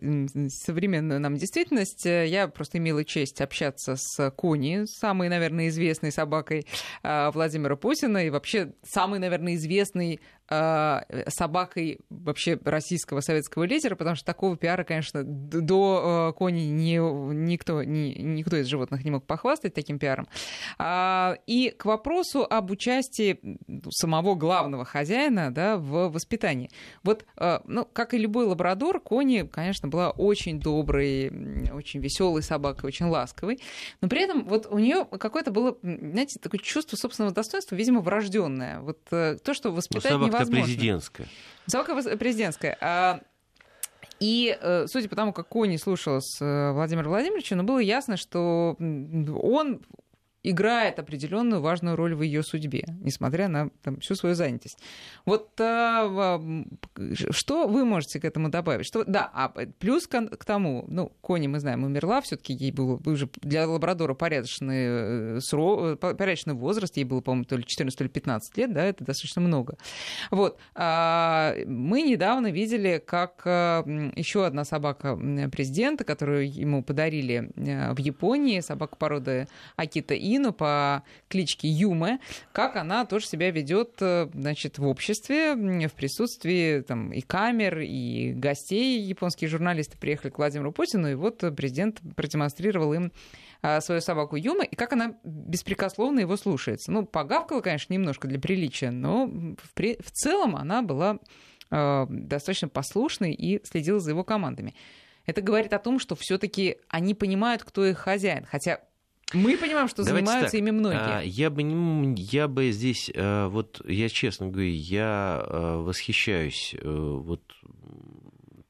[0.51, 6.67] современную нам действительность, э, я просто имела честь общаться с Кони, самой, наверное, известной собакой
[7.03, 14.57] Владимира Путина и вообще самой, наверное, известной собакой вообще российского советского лидера, потому что такого
[14.57, 19.99] пиара, конечно, до э, Кони не, никто, ни- никто из животных не мог похвастать таким
[19.99, 20.27] пиаром.
[20.79, 23.39] А, И к вопросу об участии
[23.91, 26.71] самого главного хозяина да, в воспитании.
[27.03, 31.29] Вот, э, ну, как и любой лабрадор, Кони, конечно, была очень доброй,
[31.73, 33.61] очень веселой собакой, очень ласковой.
[34.01, 38.81] Но при этом вот у нее какое-то было, знаете, такое чувство собственного достоинства, видимо, врожденное.
[38.81, 40.75] Вот э, то, что Ну, воспитать собака-то невозможно.
[40.75, 41.27] президентская.
[41.95, 42.79] Вос- президентская.
[42.81, 43.21] А,
[44.21, 48.77] И, э, судя по тому, как Кони слушалась э, Владимира Владимировича, ну, было ясно, что
[48.81, 49.81] он
[50.51, 54.79] играет определенную важную роль в ее судьбе, несмотря на там, всю свою занятость.
[55.25, 56.79] Вот а, м,
[57.31, 58.87] что вы можете к этому добавить?
[58.87, 63.01] Что, да, а плюс к, к тому, ну, Кони, мы знаем, умерла, все-таки ей было
[63.05, 67.97] уже для лабрадора порядочный, э, сро- э, порядочный возраст, ей было, по-моему, то ли 14,
[67.97, 69.77] то ли 15 лет, да, это достаточно много.
[70.31, 70.59] Вот.
[70.75, 75.17] А, Мы недавно видели, как еще одна собака
[75.53, 82.21] президента, которую ему подарили э, в Японии, собака породы Акита Ину по кличке Юме,
[82.53, 89.01] как она тоже себя ведет, значит, в обществе, в присутствии там, и камер, и гостей.
[89.01, 93.13] Японские журналисты приехали к Владимиру Путину, и вот президент продемонстрировал им
[93.61, 96.93] а, свою собаку Юма, и как она беспрекословно его слушается.
[96.93, 101.19] Ну, погавкала, конечно, немножко для приличия, но в, при- в целом она была
[101.71, 104.75] э, достаточно послушной и следила за его командами.
[105.27, 108.47] Это говорит о том, что все-таки они понимают, кто их хозяин.
[108.47, 108.81] Хотя
[109.35, 111.19] Мы понимаем, что Давайте занимаются так, ими многие.
[111.19, 111.63] а, Я бы,
[112.17, 117.43] я бы здесь, а, вот я честно говорю, я а, восхищаюсь э, вот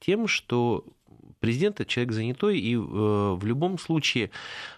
[0.01, 0.85] тем, что
[1.41, 4.31] президент это человек занятой, и э, в любом случае,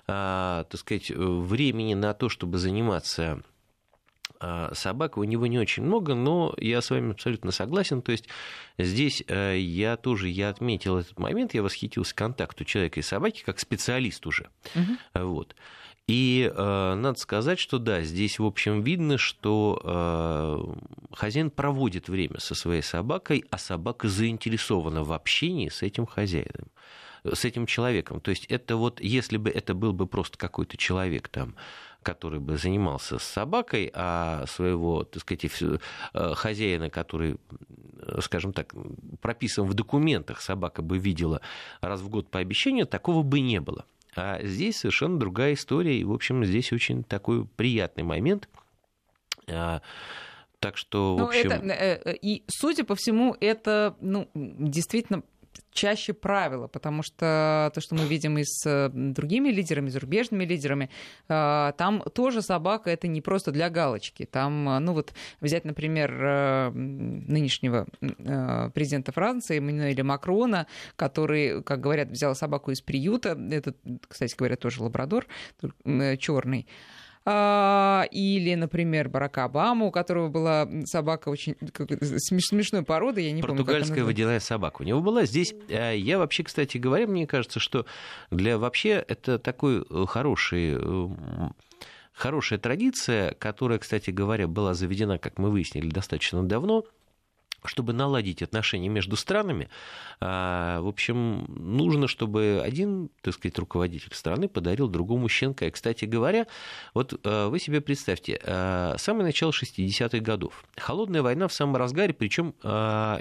[0.06, 3.42] так сказать, времени на то, чтобы заниматься
[4.72, 8.02] собак у него не очень много, но я с вами абсолютно согласен.
[8.02, 8.28] То есть
[8.78, 13.58] здесь э, я тоже я отметил этот момент, я восхитился контакту человека и собаки как
[13.58, 14.48] специалист уже.
[14.74, 14.98] Мгм.
[15.14, 15.54] Вот.
[16.10, 22.40] И э, надо сказать, что да, здесь, в общем, видно, что э, хозяин проводит время
[22.40, 26.66] со своей собакой, а собака заинтересована в общении с этим хозяином,
[27.22, 28.20] с этим человеком.
[28.20, 31.54] То есть это вот, если бы это был бы просто какой-то человек там,
[32.02, 35.44] который бы занимался с собакой, а своего, так сказать,
[36.14, 37.36] э, хозяина, который,
[38.20, 38.74] скажем так,
[39.20, 41.40] прописан в документах, собака бы видела
[41.80, 43.84] раз в год по обещанию, такого бы не было.
[44.16, 48.48] А здесь совершенно другая история, и, в общем, здесь очень такой приятный момент.
[49.48, 49.82] А,
[50.60, 51.50] Так что, в Ну, общем...
[51.50, 55.22] это, э, э, и, судя по всему, это ну, действительно
[55.72, 60.90] чаще правило, потому что то, что мы видим и с э, другими лидерами, зарубежными лидерами,
[61.28, 64.26] э, там тоже собака это не просто для галочки.
[64.26, 66.10] Там, э, ну вот взять, например,
[66.72, 67.86] нынешнего
[68.74, 73.38] президента Франции Эммануэля Макрона, который, как говорят, взял собаку из приюта.
[73.50, 73.74] Это,
[74.08, 75.26] кстати говоря, тоже лабрадор
[76.18, 76.66] черный.
[77.26, 81.54] А, Или, например, Барака Обама, у которого была собака очень
[82.18, 84.06] смешной породы, я не помню, Португальская называется.
[84.06, 85.24] водяная собака у него была.
[85.26, 87.84] Здесь э, я вообще, кстати говоря, мне кажется, что
[88.30, 91.08] для вообще это такой э, хороший э,
[92.12, 96.84] хорошая традиция, которая, кстати говоря, была заведена, как мы выяснили, достаточно давно,
[97.64, 99.68] чтобы наладить отношения между странами,
[100.20, 105.66] а, в общем, нужно, чтобы один, так сказать, руководитель страны подарил другому щенка.
[105.66, 106.46] И, кстати говоря,
[106.94, 110.64] вот а, вы себе представьте, а, самое начало 60-х годов.
[110.76, 112.54] Холодная война в самом разгаре, причем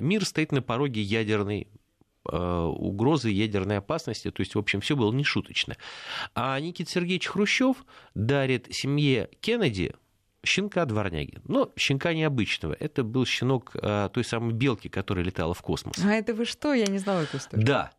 [0.02, 1.68] мир стоит на пороге ядерной
[2.26, 5.78] угрозы ядерной опасности, то есть, в общем, все было нешуточно.
[6.36, 7.78] А Никита Сергеевич Хрущев
[8.14, 9.96] дарит семье Кеннеди
[10.44, 11.40] щенка дворняги.
[11.46, 12.76] Но щенка необычного.
[12.80, 15.98] Это был щенок а, той самой белки, которая летала в космос.
[16.04, 16.74] А это вы что?
[16.74, 17.66] Я не знала эту историю.
[17.66, 17.92] Да.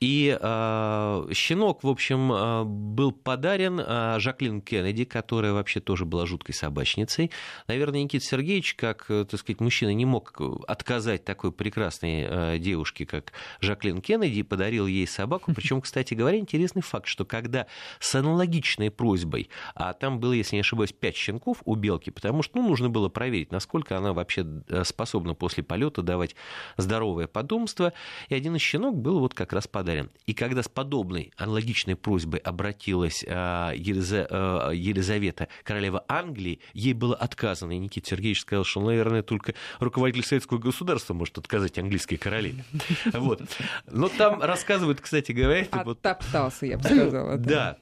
[0.00, 6.24] И э, щенок, в общем, э, был подарен э, Жаклин Кеннеди, которая вообще тоже была
[6.24, 7.30] жуткой собачницей.
[7.68, 13.04] Наверное, Никита Сергеевич, как, э, так сказать, мужчина, не мог отказать такой прекрасной э, девушке,
[13.04, 15.52] как Жаклин Кеннеди, и подарил ей собаку.
[15.54, 17.66] Причем, кстати говоря, интересный факт, что когда
[17.98, 22.58] с аналогичной просьбой, а там было, если не ошибаюсь, пять щенков у белки, потому что
[22.58, 24.46] ну, нужно было проверить, насколько она вообще
[24.84, 26.34] способна после полета давать
[26.78, 27.92] здоровое потомство,
[28.30, 30.10] и один из щенок был вот как раз подарен.
[30.26, 37.72] И когда с подобной аналогичной просьбой обратилась а, а, Елизавета, королева Англии, ей было отказано.
[37.72, 42.64] И Никита Сергеевич сказал, что, наверное, только руководитель советского государства может отказать английской королеве.
[43.12, 43.42] Вот.
[43.90, 47.36] Но там рассказывают, кстати говоря, вот Оттоптался, я бы сказала.
[47.36, 47.76] да.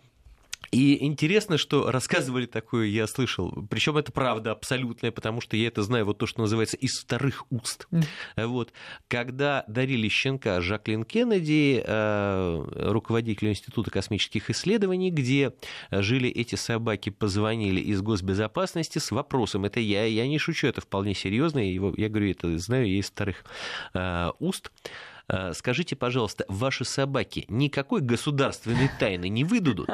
[0.71, 5.83] И интересно, что рассказывали такое, я слышал, причем это правда абсолютная, потому что я это
[5.83, 7.89] знаю, вот то, что называется, из вторых уст.
[8.37, 8.73] Вот.
[9.09, 15.55] Когда дарили щенка Жаклин Кеннеди, э, руководителю Института космических исследований, где
[15.91, 21.15] жили эти собаки, позвонили из госбезопасности с вопросом, это я, я не шучу, это вполне
[21.15, 23.45] серьезно, я говорю, это знаю я из вторых
[23.95, 24.71] э, уст,
[25.53, 29.91] Скажите, пожалуйста, ваши собаки никакой государственной тайны не выдадут?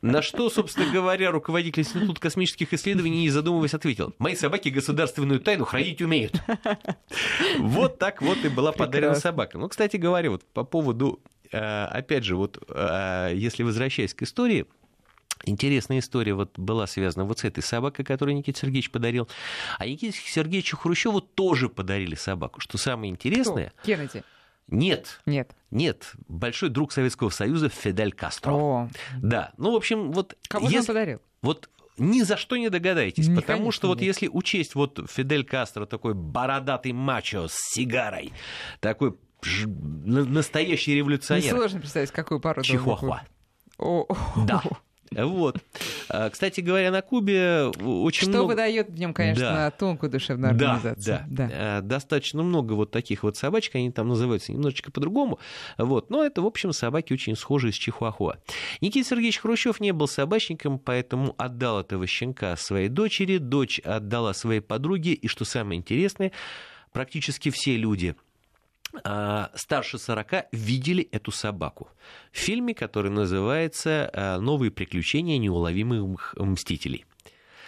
[0.00, 5.64] На что, собственно говоря, руководитель Института космических исследований, не задумываясь, ответил, мои собаки государственную тайну
[5.64, 6.40] хранить умеют.
[7.58, 9.58] Вот так вот и была подарена собака.
[9.58, 14.66] Ну, кстати говоря, вот по поводу, э, опять же, вот э, если возвращаясь к истории,
[15.44, 19.28] Интересная история вот была связана вот с этой собакой, которую Никита Сергеевич подарил.
[19.76, 22.60] А Никите Сергеевичу Хрущеву тоже подарили собаку.
[22.60, 23.28] Что самое Кто?
[23.28, 24.22] интересное, Кеннеди.
[24.72, 25.54] Нет, Нет.
[25.70, 28.52] нет, большой друг Советского Союза Фидель Кастро.
[28.52, 28.88] О,
[29.20, 30.34] Да, ну, в общем, вот...
[30.48, 31.20] кого же он если- подарил?
[31.42, 34.06] вот ни за что не догадаетесь, Ну, потому конечно, что вот нет.
[34.06, 38.32] если учесть вот Фидель Кастро такой бородатый мачо с сигарой,
[38.80, 39.14] такой
[39.76, 43.22] настоящий революционер, Несложно представить, какую он чихуахуа.
[44.46, 44.62] Да.
[45.16, 45.56] Вот.
[46.08, 48.50] А, Кстати говоря, на Кубе очень Что много...
[48.50, 49.70] выдает в нем, конечно, Да.
[49.70, 51.24] тонкую душевную Да, организацию.
[51.28, 55.38] да, Э, Достаточно много вот таких вот собачек, они там называются немножечко по-другому.
[55.78, 56.10] Вот.
[56.10, 58.36] Но это, в общем, собаки очень схожие с чихуахуа.
[58.80, 63.38] Никита Сергеевич Хрущев не был собачником, поэтому отдал этого щенка своей дочери.
[63.38, 65.12] Дочь отдала своей подруге.
[65.12, 66.32] И что самое интересное,
[66.92, 68.14] практически все люди,
[69.54, 71.88] старше 40 видели эту собаку
[72.32, 77.04] в фильме, который называется а, «Новые приключения неуловимых мстителей».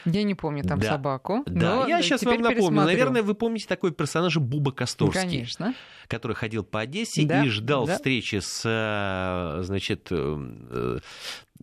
[0.04, 0.90] Я не помню там Да.
[0.92, 1.42] собаку.
[1.46, 2.82] Да, я сейчас вам напомню.
[2.82, 5.74] Наверное, вы помните такой персонажа Буба Косторский, Конечно.
[6.08, 7.94] который ходил по Одессе Да, и ждал да.
[7.96, 10.36] встречи с, э, значит, э,
[10.70, 10.98] э,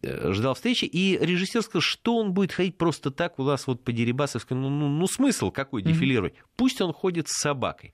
[0.04, 3.92] ждал встречи, и режиссер сказал, что он будет ходить просто так у нас вот по
[3.92, 6.34] Дерибасовскому, ну, ну, ну, смысл какой дефилировать?
[6.56, 7.94] Пусть он ходит с собакой.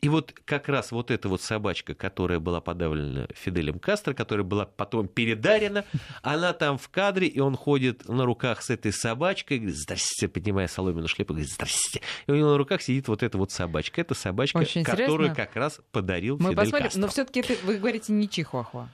[0.00, 4.66] И вот как раз вот эта вот собачка, которая была подавлена Фиделем Кастро, которая была
[4.66, 5.84] потом передарена,
[6.22, 10.68] она там в кадре, и он ходит на руках с этой собачкой, говорит, здрасте, поднимая
[10.68, 12.00] соломенную шляпу, говорит, здрасте.
[12.26, 14.00] И у него на руках сидит вот эта вот собачка.
[14.00, 15.34] Это собачка, Очень которую интересно.
[15.46, 17.00] как раз подарил Мы Фидель посмотрим, Кастро.
[17.00, 18.88] но все-таки это, вы говорите, не чихуахуа.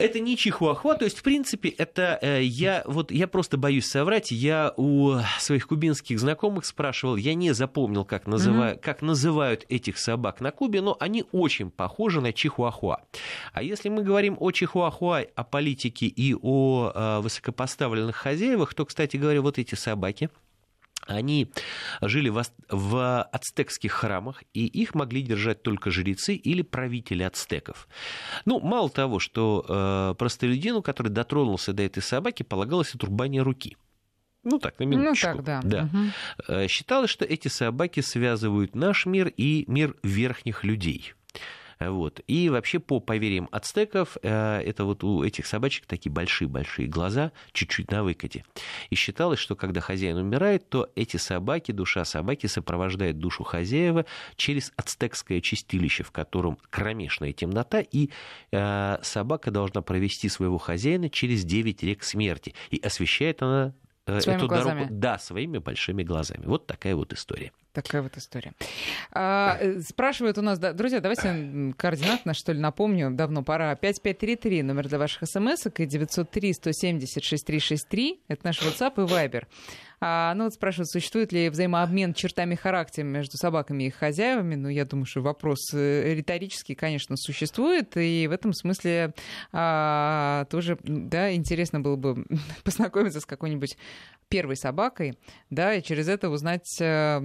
[0.00, 4.30] Это не чихуахуа, то есть, в принципе, это э, я, вот, я просто боюсь соврать.
[4.30, 10.40] Я у своих кубинских знакомых спрашивал, я не запомнил, как, называ- как называют этих собак
[10.40, 13.02] на Кубе, но они очень похожи на чихуахуа.
[13.52, 19.16] А если мы говорим о чихуахуа, о политике и о э, высокопоставленных хозяевах, то, кстати
[19.16, 20.30] говоря, вот эти собаки,
[21.10, 21.50] они
[22.00, 27.88] жили в, ацтекских храмах, и их могли держать только жрецы или правители ацтеков.
[28.44, 33.76] Ну, мало того, что э, простолюдину, который дотронулся до этой собаки, полагалось отрубание руки.
[34.42, 35.42] Ну так, на Ну минуточку.
[35.42, 35.82] так, да.
[35.84, 36.12] Мгм.
[36.48, 41.14] Э, Считалось, что эти собаки связывают наш мир и мир верхних людей.
[41.80, 42.20] Вот.
[42.26, 47.90] И вообще, по поверьям ацтеков, э, это вот у этих собачек такие большие-большие глаза, чуть-чуть
[47.90, 48.44] на выкате.
[48.90, 54.04] И считалось, что когда хозяин умирает, то эти собаки, душа собаки сопровождает душу хозяева
[54.36, 58.10] через ацтекское чистилище, в котором кромешная темнота, и
[58.52, 62.54] э, собака должна провести своего хозяина через девять рек смерти.
[62.70, 63.72] И освещает она
[64.06, 64.80] э, Своими эту глазами.
[64.80, 66.44] дорогу, да, своими большими глазами.
[66.44, 67.52] Вот такая вот история.
[67.72, 68.52] Такая вот история.
[69.12, 73.76] А, э, спрашивают у нас, да, друзья, давайте координатно, что ли, напомню, давно пора.
[73.76, 79.44] 5533, номер для ваших смс и 903-170-6363, это наш WhatsApp и Viber.
[80.02, 84.54] А, ну вот спрашивают, существует ли взаимообмен чертами характера между собаками и их хозяевами.
[84.54, 89.12] Ну, я думаю, что вопрос э, риторический, конечно, существует, и в этом смысле
[89.52, 92.24] а, тоже, да, интересно было бы
[92.64, 93.76] познакомиться с какой-нибудь
[94.30, 95.18] первой собакой,
[95.50, 97.20] да, и через это узнать э,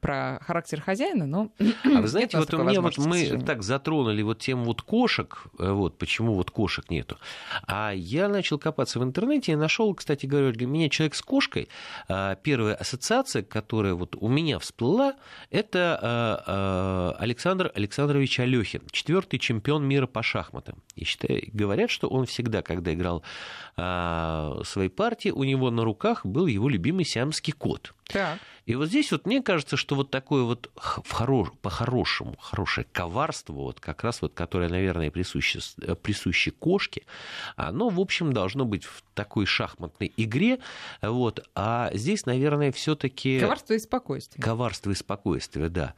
[0.00, 1.50] про характер хозяина, но
[1.84, 3.46] А вы знаете, вот у меня вот мы сожалению.
[3.46, 7.18] так затронули вот тему вот кошек, э, вот почему вот кошек нету.
[7.66, 11.68] А я начал копаться в интернете и нашел, кстати говоря, для меня человек с кошкой.
[12.08, 15.14] а, Первая ассоциация, которая вот у меня всплыла,
[15.50, 20.82] это а, а, Александр Александрович Алехин, четвертый чемпион мира по шахматам.
[20.94, 23.22] И считаю, говорят, что он всегда, когда играл
[24.64, 27.94] свои партии, у него на руках был его любимый сиамский кот.
[28.12, 28.38] Так.
[28.64, 33.80] И вот здесь вот мне кажется, что вот такое вот хорош, по-хорошему, хорошее коварство, вот
[33.80, 37.02] как раз вот, которое, наверное, присуще, э, присуще кошке,
[37.56, 40.60] оно, в общем, должно быть в такой шахматной игре,
[41.00, 43.40] вот, а здесь, наверное, все-таки...
[43.40, 44.42] Коварство и спокойствие.
[44.42, 45.94] Коварство и спокойствие, да.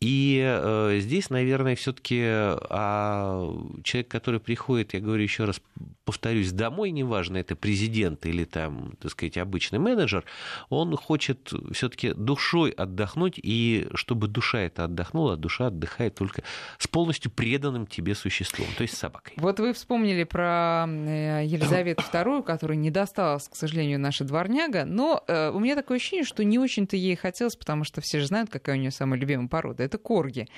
[0.00, 3.50] И э, здесь, наверное, все-таки а,
[3.82, 5.62] человек, который приходит, я говорю еще раз,
[6.04, 10.24] повторюсь, домой, неважно, это президент или там, так сказать, обычный менеджер,
[10.68, 16.42] он хочет все-таки душой отдохнуть, и чтобы душа это отдохнула, душа отдыхает только
[16.78, 19.34] с полностью преданным тебе существом, то есть собакой.
[19.36, 25.22] Вот вы вспомнили про э, Елизавету II, которой не досталась, к сожалению, наша дворняга, но
[25.26, 28.50] э, у меня такое ощущение, что не очень-то ей хотелось, потому что все же знают,
[28.50, 29.82] какая у нее самая любимая порода.
[29.82, 30.48] Это корги.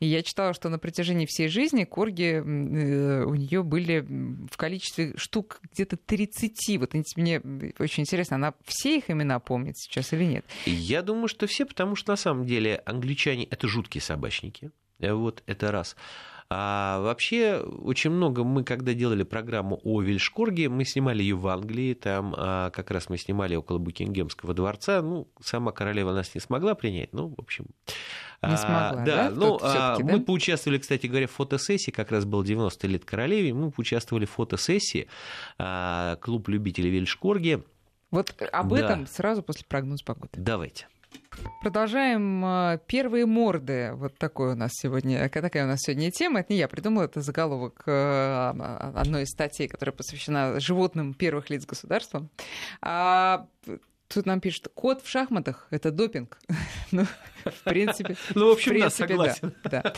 [0.00, 4.00] И я читала, что на протяжении всей жизни корги э, у нее были
[4.50, 6.78] в количестве штук где-то 30.
[6.78, 7.40] Вот мне
[7.78, 10.45] очень интересно, она все их имена помнит сейчас или нет?
[10.64, 14.70] Я думаю, что все, потому что на самом деле англичане это жуткие собачники.
[14.98, 15.96] Э, Вот это раз.
[16.48, 21.94] А вообще, очень много мы, когда делали программу о Вильшкорге, мы снимали ее в Англии,
[21.94, 26.76] там а, как раз мы снимали около Букингемского дворца, ну, сама королева нас не смогла
[26.76, 27.66] принять, ну, в общем...
[28.42, 29.28] Не а, смогла, да?
[29.28, 30.24] да, ну, а, всё-таки, мы да?
[30.24, 35.08] поучаствовали, кстати говоря, в фотосессии, как раз был 90 лет королеве, мы поучаствовали в фотосессии,
[35.58, 37.64] а, клуб любителей Вильшкорги.
[38.10, 38.78] Вот об Да.
[38.78, 40.30] этом сразу после прогноза погоды.
[40.34, 40.86] Давайте.
[41.62, 43.92] Продолжаем э, первые морды.
[43.94, 46.40] Вот такой у нас сегодня, такая у нас сегодня тема.
[46.40, 48.52] Это не я придумала, это заголовок э,
[48.94, 52.28] одной из статей, которая посвящена животным первых лиц государства.
[52.82, 53.46] А,
[54.08, 56.38] Тут нам пишут, кот в шахматах— это допинг.
[57.46, 58.16] Ну, В принципе.
[58.34, 59.54] Ну, в общем, да, согласен.
[59.64, 59.94] Да.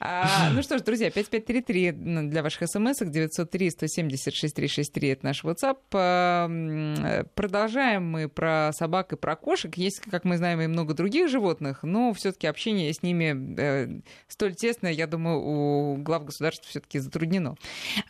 [0.00, 5.78] А, ну что ж, друзья, 5533 для ваших смс 903 170 6363 это наш WhatsApp.
[5.92, 9.76] А, продолжаем мы про собак и про кошек.
[9.76, 14.54] Есть, как мы знаем, и много других животных, но все-таки общение с ними э, столь
[14.54, 17.56] тесное, я думаю, у глав государства все-таки затруднено.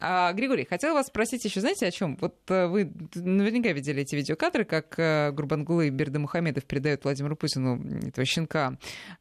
[0.00, 2.16] А, Григорий, хотела вас спросить еще, знаете, о чем?
[2.20, 7.82] Вот э, вы наверняка видели эти видеокадры, как э, Гурбангулы и Бердымухамедов передают Владимиру Путину
[8.06, 8.67] этого щенка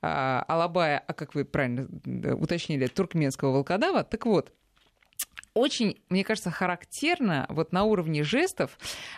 [0.02, 1.88] а, Алабая, а как вы правильно
[2.36, 4.04] уточнили, туркменского волкодава.
[4.04, 4.52] Так вот,
[5.58, 8.78] очень, мне кажется, характерно вот на уровне жестов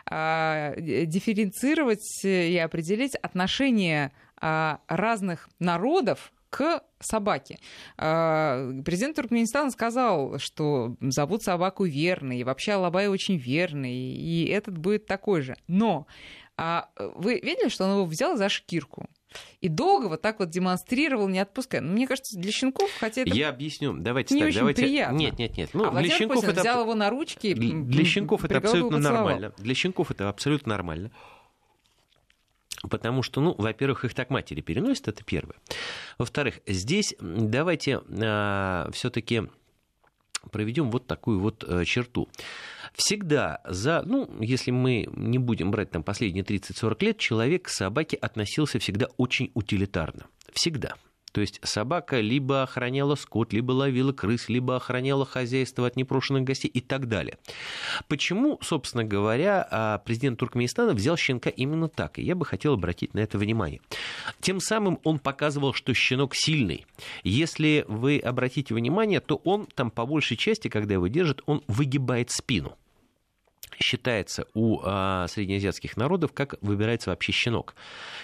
[0.09, 4.11] э, дифференцировать и определить отношение
[4.41, 7.59] э, разных народов к собаке.
[7.95, 15.05] Президент Туркменистана сказал, что зовут собаку верной, и вообще Алабай очень верный, и этот будет
[15.05, 15.55] такой же.
[15.67, 16.07] Но
[16.57, 19.05] вы видели, что он его взял за шкирку?
[19.61, 21.81] И долго вот так вот демонстрировал, не отпуская.
[21.81, 23.93] Ну, мне кажется, для щенков, хотя это Я объясню.
[23.93, 24.81] Давайте не так, очень давайте...
[24.83, 25.17] приятно.
[25.17, 25.69] Нет, нет, нет.
[25.73, 26.61] Ну, а для щенков Путин это...
[26.61, 27.53] взял его на ручки.
[27.53, 29.25] Для щенков это абсолютно поцеловал.
[29.25, 29.53] нормально.
[29.57, 31.11] Для щенков это абсолютно нормально.
[32.89, 35.55] Потому что, ну, во-первых, их так матери переносят, это первое.
[36.17, 39.49] Во-вторых, здесь давайте а, все-таки
[40.51, 42.29] проведем вот такую вот а, черту.
[42.93, 48.17] Всегда за, ну, если мы не будем брать там последние 30-40 лет, человек к собаке
[48.17, 50.27] относился всегда очень утилитарно.
[50.53, 50.95] Всегда.
[51.31, 56.67] То есть собака либо охраняла скот, либо ловила крыс, либо охраняла хозяйство от непрошенных гостей
[56.67, 57.37] и так далее.
[58.07, 62.19] Почему, собственно говоря, а, президент Туркменистана взял щенка именно так?
[62.19, 63.81] И я бы хотел обратить на это внимание.
[64.39, 66.85] Тем самым он показывал, что щенок сильный.
[67.23, 72.31] Если вы обратите внимание, то он там по большей части, когда его держит, он выгибает
[72.31, 72.77] спину
[73.81, 77.75] считается у а, среднеазиатских народов, как выбирается вообще щенок.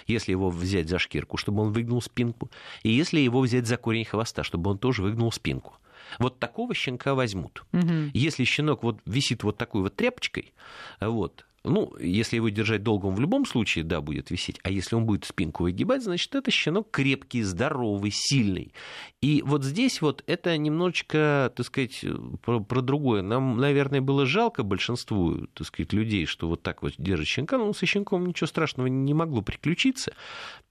[0.06, 2.50] Если его взять за шкирку, чтобы он выгнул спинку,
[2.82, 5.74] и если его взять за корень хвоста, чтобы он тоже выгнул спинку.
[6.18, 7.64] Вот такого щенка возьмут.
[7.72, 8.10] Мгм.
[8.14, 10.52] Если щенок вот висит вот такой вот тряпочкой,
[11.00, 14.58] вот, ну, если его держать долго, он в любом случае, да, будет висеть.
[14.62, 18.72] А если он будет спинку выгибать, значит, это щенок крепкий, здоровый, сильный.
[19.20, 22.04] И вот здесь вот это немножечко, так сказать,
[22.44, 23.22] про, про другое.
[23.22, 27.58] Нам, наверное, было жалко большинству, так сказать, людей, что вот так вот держит щенка.
[27.58, 30.12] Ну, со щенком ничего страшного не могло приключиться.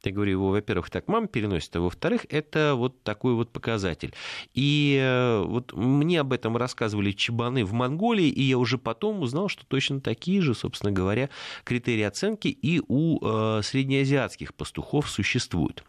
[0.03, 4.13] Я говорю, его, во-первых, так мама переносит, а во-вторых, это вот такой вот показатель.
[4.53, 9.49] И э, вот мне об этом рассказывали чебаны в Монголии, и я уже потом узнал,
[9.49, 11.29] что точно такие же, собственно говоря,
[11.63, 15.83] критерии оценки и у э, среднеазиатских пастухов существуют.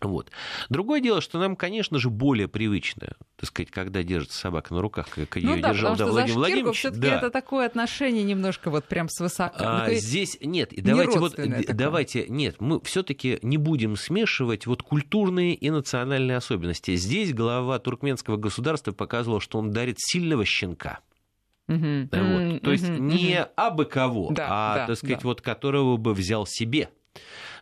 [0.00, 0.30] Вот.
[0.68, 5.08] Другое дело, что нам, конечно же, более привычно, так сказать, когда держится собака на руках,
[5.08, 6.78] как ее Ну да, держал да, Владимир Владимирович.
[6.78, 7.16] все-таки да.
[7.18, 9.54] это такое отношение немножко вот прям свысока.
[9.58, 11.64] А, Такое- здесь нет, и давайте вот такое.
[11.68, 16.96] давайте нет, мы все-таки не будем смешивать вот культурные и национальные особенности.
[16.96, 21.00] Здесь глава туркменского государства показывал, что он дарит сильного щенка.
[21.66, 22.42] Да, вот.
[22.42, 25.28] М, То есть мгм, не абы кого, Да, а, да, так сказать, да.
[25.28, 26.90] вот которого бы взял себе.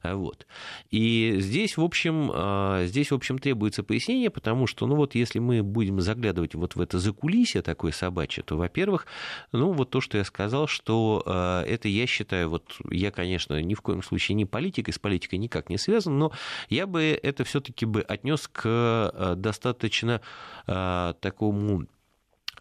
[0.03, 0.47] Вот.
[0.91, 5.39] И здесь, в общем, а, здесь, в общем, требуется пояснение, потому что, ну вот, если
[5.39, 9.07] мы будем заглядывать вот в это закулисье такое собачье, то, во-первых,
[9.53, 13.75] ну вот то, что я сказал, что а, это, я считаю, вот я, конечно, ни
[13.75, 16.33] в коем случае не политик, и с политикой никак не связан, но
[16.69, 20.21] я бы это все-таки бы отнес к а, достаточно
[20.67, 21.87] такому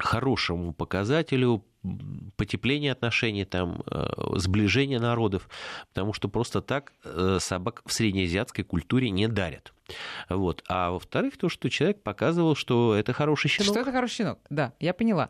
[0.02, 1.66] хорошему показателю
[2.36, 5.50] потепления отношений, там, э, сближения народов,
[5.94, 9.74] потому что просто так э, собак в среднеазиатской культуре не дарят.
[10.30, 10.64] Вот.
[10.68, 13.72] А во-вторых, то, что человек показывал, что это хороший щенок.
[13.72, 15.30] Что это хороший щенок, да, я поняла.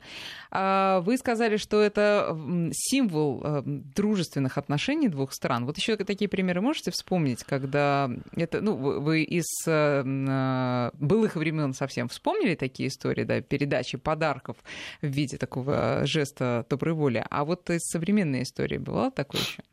[0.51, 2.37] А, Вы сказали, что это
[2.73, 5.65] символ э, дружественных отношений двух стран.
[5.65, 11.73] Вот еще такие примеры можете вспомнить, когда это, ну, вы из э, э, былых времен
[11.73, 14.57] совсем вспомнили такие истории, да, передачи подарков
[15.01, 17.25] в виде такого жеста доброй воли.
[17.29, 19.63] А вот из современной истории бывало такое еще?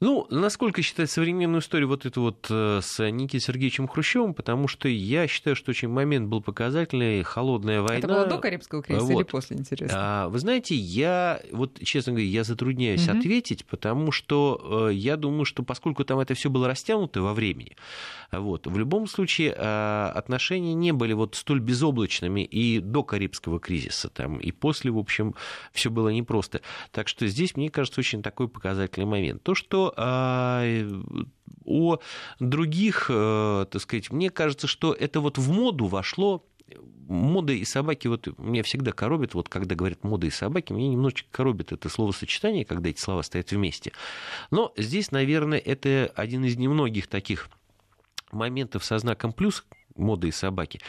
[0.00, 4.88] Ну, насколько считать современную историю вот эту вот э, с Никитой Сергеевичем Хрущевым, потому что
[4.88, 7.98] я считаю, что очень момент был показательный, холодная война.
[7.98, 9.30] Это было до Карибского кризиса или Вот.
[9.32, 9.96] после, интересно?
[9.98, 13.18] А, Вы знаете, я, вот честно говоря, я затрудняюсь Мгм.
[13.18, 17.76] ответить, потому что э, я думаю, что поскольку там это все было растянуто во времени,
[18.30, 24.10] вот, в любом случае э, отношения не были вот столь безоблачными и до Карибского кризиса,
[24.10, 25.34] там, и после, в общем,
[25.72, 26.60] все было непросто.
[26.92, 29.42] Так что здесь, мне кажется, очень такой показательный момент.
[29.42, 30.64] То, что а,
[31.64, 31.98] о
[32.40, 36.44] других, э, так сказать, мне кажется, что это вот в моду вошло
[37.08, 41.28] мода и собаки, вот меня всегда коробит, вот когда говорят мода и собаки, меня немножечко
[41.30, 43.92] коробит это словосочетание, когда эти слова стоят вместе.
[44.50, 47.48] Но здесь, наверное, это один из немногих таких
[48.30, 49.64] моментов со знаком плюс
[49.96, 50.80] моды и собаки.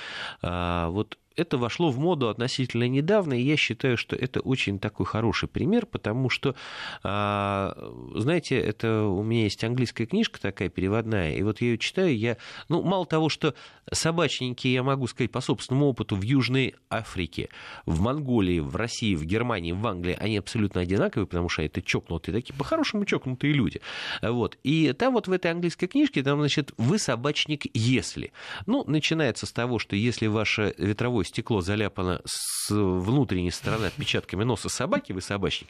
[0.42, 5.06] А, вот это вошло в моду относительно недавно, и я считаю, что это очень такой
[5.06, 6.56] хороший пример, потому что,
[7.04, 7.76] а,
[8.16, 12.38] знаете, это у меня есть английская книжка такая переводная, и вот я ее читаю, я,
[12.68, 13.54] ну, мало того, что
[13.92, 17.50] собачники, я могу сказать по собственному опыту, в Южной Африке,
[17.86, 22.36] в Монголии, в России, в Германии, в Англии, они абсолютно одинаковые, потому что это чокнутые
[22.36, 23.82] такие, по-хорошему чокнутые люди.
[24.22, 24.58] Вот.
[24.64, 28.32] И там вот в этой английской книжке, там, значит, вы собачник, если.
[28.66, 34.70] Ну, начинается с того, что если ваше ветровое стекло заляпано с внутренней стороны отпечатками носа
[34.70, 35.70] собаки, вы собачник.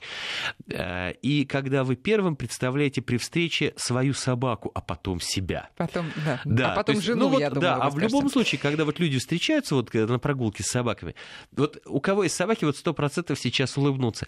[0.69, 5.69] Э, и когда вы первым представляете при встрече свою собаку, а потом себя.
[5.77, 6.41] Потом, да.
[6.45, 8.85] да а потом есть, жену, ну, вот, я думаю, Да, а в любом случае, когда
[8.85, 11.15] вот люди встречаются вот э, на прогулке с собаками,
[11.51, 14.27] вот у кого есть собаки, вот сто процентов сейчас улыбнутся.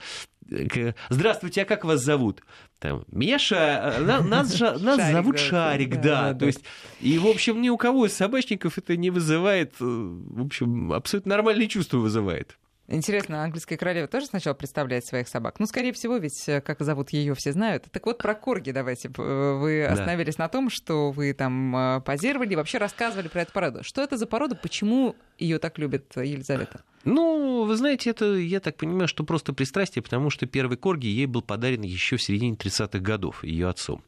[1.10, 2.42] Здравствуйте, а как вас зовут?
[2.80, 3.98] Там, меня Ша...
[4.00, 6.02] Нас, нас Шарик, зовут да, Шарик, да.
[6.02, 6.40] да, да.
[6.40, 6.64] То есть,
[7.00, 11.36] и, в общем, ни у кого из собачников это не вызывает, э, в общем, абсолютно
[11.36, 12.58] нормальные чувства вызывает.
[12.88, 15.60] Интересно, английская королева тоже сначала представляет своих собак?
[15.60, 17.86] Ну, скорее всего, ведь э, как зовут ее все знают.
[17.92, 19.10] Так вот, про корги давайте.
[19.16, 19.94] Э, вы да.
[19.94, 23.84] остановились на том, что вы там позировали и вообще рассказывали про эту породу.
[23.84, 24.56] Что это за порода?
[24.56, 26.84] Почему ее так любит Елизавета?
[27.04, 31.26] Ну, вы знаете, это, я так понимаю, что просто пристрастие, потому что первый корги ей
[31.26, 34.04] был подарен еще в середине 30-х годов ее отцом,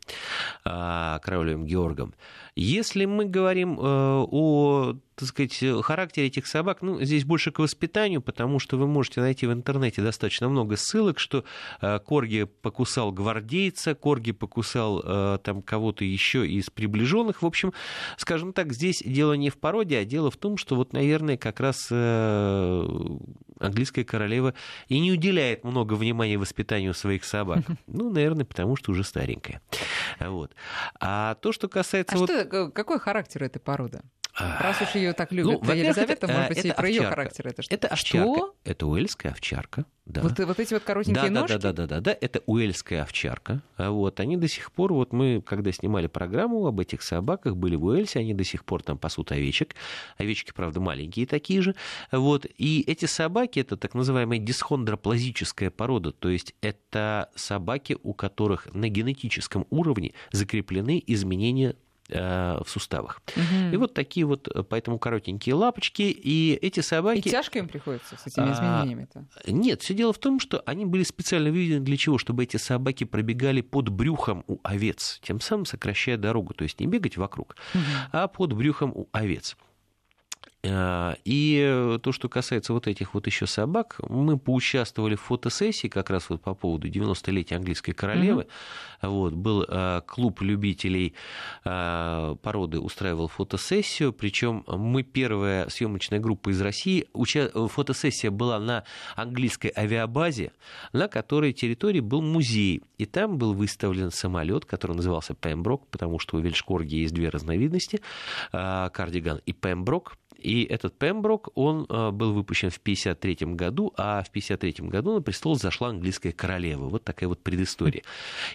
[0.63, 2.13] а, королем Георгом.
[2.55, 8.21] Если мы говорим э, о так сказать, характере этих собак, ну, здесь больше к воспитанию,
[8.21, 11.43] потому что вы можете найти в интернете достаточно много ссылок, что
[11.81, 17.43] э, Корги покусал гвардейца, Корги покусал э, там кого-то еще из приближенных.
[17.43, 17.73] В общем,
[18.17, 21.59] скажем так, здесь дело не в породе, а дело в том, что вот, наверное, как
[21.59, 21.91] раз
[23.59, 24.53] английская королева
[24.87, 27.59] и не уделяет много внимания воспитанию своих собак.
[27.87, 29.61] Ну, наверное, потому что уже старенькая.
[30.19, 30.55] Вот.
[30.99, 32.15] А то, что касается...
[32.15, 32.29] А вот...
[32.29, 34.01] что, какой характер этой породы?
[34.37, 37.73] Раз уж ее так любят ну, Елизавета, может быть, и про ее характер это что?
[37.73, 38.33] Это овчарка.
[38.33, 38.55] Что?
[38.63, 39.85] Это уэльская овчарка.
[40.05, 40.21] Да.
[40.21, 41.53] Вот, вот эти вот коротенькие да, ножки?
[41.53, 43.61] Да, да, да, да, да, это уэльская овчарка.
[43.77, 47.75] А вот, они до сих пор, вот мы, когда снимали программу об этих собаках, были
[47.75, 49.75] в Уэльсе, они до сих пор там пасут овечек.
[50.17, 51.75] Овечки, правда, маленькие такие же.
[52.11, 58.73] Вот, и эти собаки, это так называемая дисхондроплазическая порода, то есть это собаки, у которых
[58.73, 61.75] на генетическом уровне закреплены изменения Э,
[62.09, 63.21] в суставах.
[63.35, 63.73] Угу.
[63.73, 67.19] И вот такие вот, э, поэтому коротенькие лапочки, и эти собаки...
[67.19, 69.25] И тяжко им приходится с этими изменениями-то?
[69.35, 72.17] А, нет, все дело в том, что они были специально выведены для чего?
[72.17, 76.87] Чтобы эти собаки пробегали под брюхом у овец, тем самым сокращая дорогу, то есть не
[76.87, 77.83] бегать вокруг, угу.
[78.11, 79.55] а под брюхом у овец.
[80.63, 86.09] Э, и то, что касается вот этих вот еще собак, мы поучаствовали в фотосессии как
[86.09, 88.43] раз вот по поводу 90-летия английской королевы.
[89.01, 89.09] Mm-hmm.
[89.09, 91.13] Вот, был э, клуб любителей
[91.65, 97.07] э, породы устраивал фотосессию, причем мы первая съемочная группа из России.
[97.13, 97.49] Уча...
[97.67, 98.85] Фотосессия была на
[99.15, 100.53] английской авиабазе,
[100.93, 102.81] на которой территории был музей.
[102.97, 107.99] И там был выставлен самолет, который назывался Пемброк, потому что у Вельшкорги есть две разновидности,
[108.51, 110.15] кардиган и Пемброк.
[110.43, 115.21] И этот Пемброк, он э, был выпущен в 1953 году, а в 1953 году на
[115.21, 116.89] престол зашла английская королева.
[116.89, 118.03] Вот такая вот предыстория.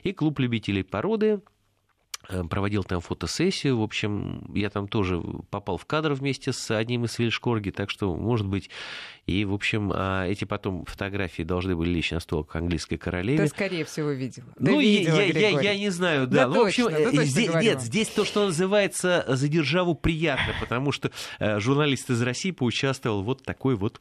[0.02, 1.40] И клуб любителей породы
[2.28, 3.78] Э, проводил там фотосессию.
[3.78, 8.14] В общем, я там тоже попал в кадр вместе с одним из Вильшкорги, так что,
[8.14, 8.70] может быть,
[9.28, 13.38] и, в общем, а, эти потом фотографии должны были лечь на стол к английской королеве.
[13.38, 14.42] Ты, скорее всего, видел.
[14.58, 16.46] Ну, да я, видела, я, я, я не знаю, да.
[16.46, 20.54] да ну, в общем, точно, да, здесь, нет, здесь то, что называется за державу приятно,
[20.58, 21.10] потому что
[21.40, 24.00] э, журналист из России поучаствовал вот такой вот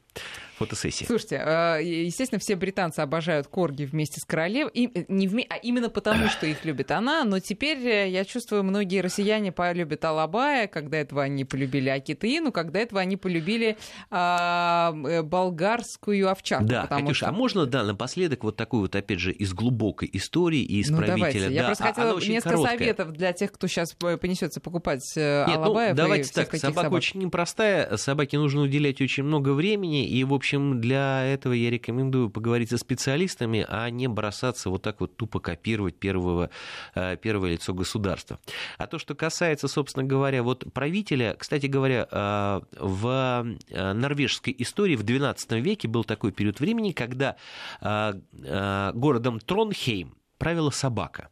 [0.58, 1.04] фотосессии.
[1.04, 5.46] Слушайте, э, естественно, все британцы обожают корги вместе с королевой, и не вме...
[5.48, 10.04] а именно потому, что их любит она, но теперь, э, я чувствую, многие россияне полюбят
[10.04, 13.76] Алабая, когда этого они полюбили Акитыину, когда этого они полюбили
[14.10, 16.66] а, э, болгарскую овчарку.
[16.66, 17.28] Да, Катюша, что...
[17.28, 20.98] а можно, да, напоследок вот такую вот, опять же, из глубокой истории и из ну,
[20.98, 21.16] правителя.
[21.18, 21.54] Давайте.
[21.54, 22.78] Я просто а, хотела несколько короткая.
[22.78, 25.90] советов для тех, кто сейчас понесется покупать Нет, Алабаев.
[25.90, 26.92] Ну, давайте так, собака собак.
[26.92, 32.30] очень непростая, собаке нужно уделять очень много времени, и, в общем, для этого я рекомендую
[32.30, 36.50] поговорить со специалистами, а не бросаться вот так вот тупо копировать первого,
[36.94, 38.38] э, первое лицо государства.
[38.76, 44.96] А то, что касается, собственно говоря, вот правителя, кстати говоря, э, в э, норвежской истории
[44.96, 47.36] в XII веке был такой период времени, когда
[47.80, 51.30] городом Тронхейм правила собака.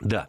[0.00, 0.28] Да.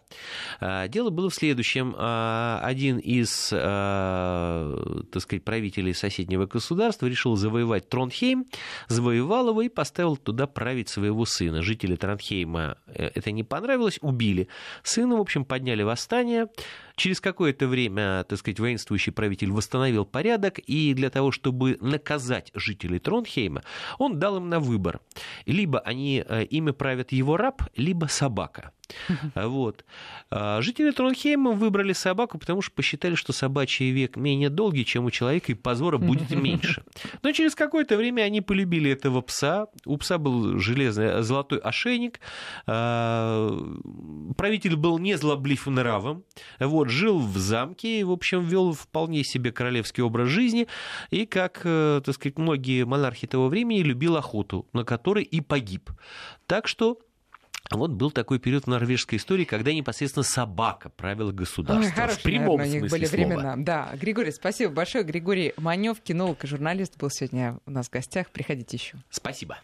[0.59, 1.95] А, дело было в следующем.
[1.97, 8.45] А, один из, а, так сказать, правителей соседнего государства решил завоевать Тронхейм,
[8.87, 11.61] завоевал его и поставил туда править своего сына.
[11.61, 14.49] Жители Тронхейма э, это не понравилось, убили.
[14.83, 16.47] Сына, в общем, подняли восстание.
[17.01, 22.99] Через какое-то время, так сказать, воинствующий правитель восстановил порядок, и для того, чтобы наказать жителей
[22.99, 23.63] Тронхейма,
[23.97, 24.99] он дал им на выбор.
[25.47, 28.71] Либо они, э, ими правят его раб, либо собака.
[29.35, 29.85] Вот.
[30.29, 35.11] А жители Тронхейма выбрали собаку, потому что посчитали, что собачий век менее долгий, чем у
[35.11, 36.83] человека, и позора будет меньше.
[37.23, 39.67] Но через какое-то время они полюбили этого пса.
[39.85, 42.19] У пса был железный золотой ошейник.
[42.67, 43.49] А,
[44.37, 46.23] правитель был не злоблив нравом.
[46.59, 50.67] Вот, жил в замке и, в общем, вел вполне себе королевский образ жизни.
[51.09, 55.89] И, как, э, так сказать, многие монархи того времени, любил охоту, на которой и погиб.
[56.45, 56.99] Так что
[57.69, 62.09] вот был такой период в норвежской истории, когда непосредственно собака правила государством.
[62.09, 63.25] в прямом наверное, смысле были слова.
[63.25, 63.55] времена.
[63.57, 65.03] Да, Григорий, спасибо большое.
[65.03, 68.29] Григорий Манев, кинолог и журналист, был сегодня у нас в гостях.
[68.31, 68.97] Приходите еще.
[69.09, 69.57] Спасибо.